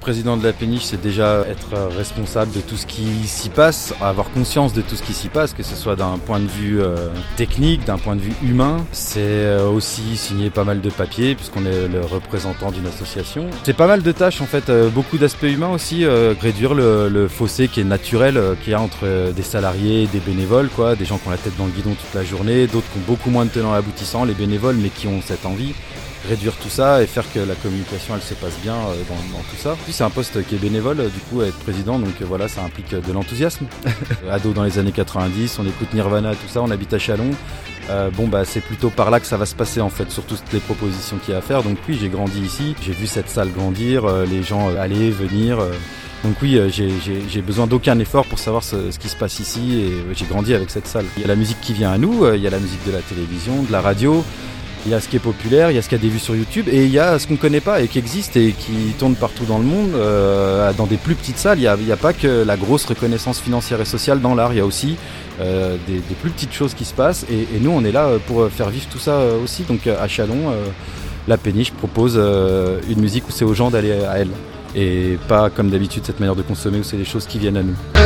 Président 0.00 0.36
de 0.36 0.42
la 0.42 0.52
péniche, 0.52 0.84
c'est 0.84 1.00
déjà 1.00 1.44
être 1.48 1.76
responsable 1.96 2.52
de 2.52 2.60
tout 2.60 2.76
ce 2.76 2.86
qui 2.86 3.26
s'y 3.26 3.50
passe, 3.50 3.94
avoir 4.00 4.30
conscience 4.30 4.72
de 4.72 4.80
tout 4.80 4.96
ce 4.96 5.02
qui 5.02 5.12
s'y 5.12 5.28
passe, 5.28 5.52
que 5.52 5.62
ce 5.62 5.76
soit 5.76 5.94
d'un 5.94 6.18
point 6.18 6.40
de 6.40 6.48
vue 6.48 6.80
euh, 6.80 7.08
technique, 7.36 7.84
d'un 7.84 7.98
point 7.98 8.16
de 8.16 8.20
vue 8.20 8.32
humain. 8.42 8.78
C'est 8.92 9.20
euh, 9.20 9.68
aussi 9.68 10.16
signer 10.16 10.50
pas 10.50 10.64
mal 10.64 10.80
de 10.80 10.90
papiers, 10.90 11.34
puisqu'on 11.34 11.66
est 11.66 11.86
le 11.86 12.00
représentant 12.00 12.70
d'une 12.72 12.86
association. 12.86 13.48
C'est 13.64 13.76
pas 13.76 13.86
mal 13.86 14.02
de 14.02 14.12
tâches, 14.12 14.40
en 14.40 14.46
fait, 14.46 14.70
euh, 14.70 14.88
beaucoup 14.88 15.18
d'aspects 15.18 15.42
humains 15.42 15.70
aussi, 15.70 16.06
réduire 16.06 16.74
le, 16.74 17.28
fossé 17.28 17.68
qui 17.68 17.80
est 17.80 17.84
naturel 17.84 18.40
qu'il 18.62 18.72
y 18.72 18.74
a 18.74 18.80
entre 18.80 19.30
des 19.32 19.42
salariés 19.42 20.06
des 20.06 20.20
bénévoles, 20.20 20.68
quoi, 20.68 20.96
des 20.96 21.04
gens 21.04 21.18
qui 21.18 21.28
ont 21.28 21.30
la 21.30 21.36
tête 21.36 21.56
dans 21.58 21.66
le 21.66 21.72
guidon 21.72 21.90
toute 21.90 22.14
la 22.14 22.24
journée, 22.24 22.66
d'autres 22.66 22.90
qui 22.92 22.98
ont 22.98 23.02
beaucoup 23.06 23.30
moins 23.30 23.44
de 23.44 23.50
tenants 23.50 23.74
aboutissants, 23.74 24.24
les 24.24 24.32
bénévoles, 24.32 24.76
mais 24.76 24.88
qui 24.88 25.06
ont 25.06 25.20
cette 25.20 25.44
envie 25.44 25.74
réduire 26.28 26.52
tout 26.56 26.68
ça 26.68 27.02
et 27.02 27.06
faire 27.06 27.24
que 27.32 27.38
la 27.40 27.54
communication 27.54 28.14
elle 28.14 28.22
se 28.22 28.34
passe 28.34 28.52
bien 28.62 28.74
euh, 28.74 28.94
dans, 29.08 29.38
dans 29.38 29.42
tout 29.44 29.56
ça. 29.58 29.76
Puis 29.84 29.92
c'est 29.92 30.04
un 30.04 30.10
poste 30.10 30.44
qui 30.46 30.54
est 30.54 30.58
bénévole, 30.58 31.00
euh, 31.00 31.08
du 31.08 31.18
coup 31.30 31.42
être 31.42 31.56
président, 31.60 31.98
donc 31.98 32.10
euh, 32.20 32.24
voilà, 32.26 32.48
ça 32.48 32.62
implique 32.62 32.90
de 32.94 33.12
l'enthousiasme. 33.12 33.66
Ado 34.30 34.52
dans 34.52 34.64
les 34.64 34.78
années 34.78 34.92
90, 34.92 35.58
on 35.58 35.66
écoute 35.66 35.92
Nirvana, 35.94 36.32
tout 36.34 36.48
ça, 36.48 36.62
on 36.62 36.70
habite 36.70 36.92
à 36.92 36.98
Chalon. 36.98 37.30
Euh, 37.88 38.10
bon 38.10 38.28
bah 38.28 38.44
c'est 38.44 38.60
plutôt 38.60 38.90
par 38.90 39.10
là 39.10 39.18
que 39.18 39.26
ça 39.26 39.36
va 39.36 39.46
se 39.46 39.54
passer 39.54 39.80
en 39.80 39.88
fait, 39.88 40.10
sur 40.12 40.22
toutes 40.24 40.42
les 40.52 40.60
propositions 40.60 41.16
qu'il 41.16 41.32
y 41.32 41.34
a 41.34 41.38
à 41.38 41.42
faire. 41.42 41.62
Donc 41.62 41.78
oui, 41.88 41.96
j'ai 42.00 42.08
grandi 42.08 42.40
ici, 42.40 42.74
j'ai 42.82 42.92
vu 42.92 43.06
cette 43.06 43.28
salle 43.28 43.50
grandir, 43.50 44.04
euh, 44.04 44.26
les 44.26 44.42
gens 44.42 44.68
euh, 44.70 44.80
aller, 44.80 45.10
venir. 45.10 45.58
donc 46.22 46.36
oui, 46.42 46.60
j'ai- 46.70 47.42
besoin 47.42 47.66
d'aucun 47.66 47.98
effort 47.98 48.26
pour 48.26 48.38
savoir 48.38 48.62
ce, 48.62 48.90
ce 48.90 48.98
qui 48.98 49.08
se 49.08 49.16
passe 49.16 49.40
ici 49.40 49.80
et 49.80 50.14
j'ai 50.14 50.26
grandi 50.26 50.54
avec 50.54 50.68
cette 50.70 50.86
salle. 50.86 51.06
Il 51.16 51.22
y 51.22 51.24
a 51.24 51.28
la 51.28 51.34
musique 51.36 51.60
qui 51.62 51.72
vient 51.72 51.90
à 51.90 51.98
nous, 51.98 52.32
il 52.34 52.40
y 52.42 52.46
a 52.46 52.50
la 52.50 52.58
musique 52.60 52.84
de 52.86 52.92
la 52.92 53.00
télévision, 53.00 53.62
de 53.62 53.72
la 53.72 53.80
radio, 53.80 54.22
il 54.86 54.92
y 54.92 54.94
a 54.94 55.00
ce 55.00 55.08
qui 55.08 55.16
est 55.16 55.20
populaire, 55.20 55.70
il 55.70 55.74
y 55.74 55.78
a 55.78 55.82
ce 55.82 55.88
qui 55.88 55.94
a 55.94 55.98
des 55.98 56.08
vues 56.08 56.18
sur 56.18 56.34
YouTube 56.34 56.66
et 56.70 56.84
il 56.84 56.90
y 56.90 56.98
a 56.98 57.18
ce 57.18 57.26
qu'on 57.26 57.36
connaît 57.36 57.60
pas 57.60 57.80
et 57.80 57.88
qui 57.88 57.98
existe 57.98 58.36
et 58.36 58.52
qui 58.52 58.94
tourne 58.98 59.14
partout 59.14 59.44
dans 59.44 59.58
le 59.58 59.64
monde. 59.64 59.90
euh, 59.94 60.72
dans 60.72 60.86
des 60.86 60.96
plus 60.96 61.14
petites 61.14 61.38
salles, 61.38 61.58
il 61.58 61.84
n'y 61.84 61.92
a, 61.92 61.96
pas 61.96 62.12
que 62.12 62.44
la 62.44 62.56
grosse 62.56 62.84
reconnaissance 62.86 63.40
financière 63.40 63.80
et 63.80 63.84
sociale 63.84 64.20
dans 64.20 64.34
l'art, 64.34 64.52
il 64.52 64.58
y 64.58 64.60
a 64.60 64.64
aussi 64.64 64.96
euh, 65.40 65.76
des, 65.86 65.94
des 65.94 66.14
plus 66.14 66.30
petites 66.30 66.52
choses 66.52 66.74
qui 66.74 66.84
se 66.84 66.94
passent 66.94 67.26
et, 67.30 67.46
nous 67.60 67.70
on 67.70 67.84
est 67.84 67.92
là 67.92 68.06
euh, 68.06 68.18
pour 68.26 68.48
faire 68.48 68.70
vivre 68.70 68.86
tout 68.90 68.98
ça 68.98 69.20
aussi. 69.42 69.64
Donc 69.64 69.86
à 69.86 70.08
Chalon, 70.08 70.54
la 71.28 71.36
péniche 71.36 71.72
propose 71.72 72.16
une 72.16 73.00
musique 73.00 73.28
où 73.28 73.32
c'est 73.32 73.44
aux 73.44 73.54
gens 73.54 73.70
d'aller 73.70 73.92
à 73.92 74.18
elle 74.18 74.30
et 74.74 75.18
pas 75.28 75.50
comme 75.50 75.70
d'habitude 75.70 76.04
cette 76.04 76.20
manière 76.20 76.36
de 76.36 76.42
consommer 76.42 76.78
où 76.78 76.84
c'est 76.84 76.96
les 76.96 77.04
choses 77.04 77.26
qui 77.26 77.38
viennent 77.38 77.56
à 77.56 77.62
nous. 77.62 77.99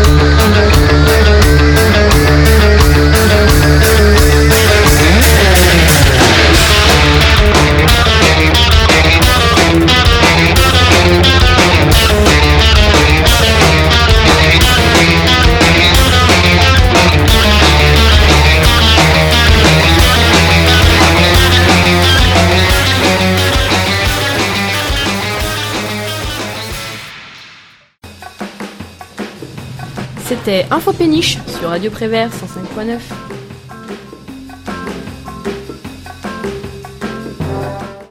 C'était 30.44 30.66
Info 30.70 30.92
Péniche 30.92 31.38
sur 31.58 31.70
Radio 31.70 31.90
Prévert 31.90 32.28
105.9. 32.28 33.23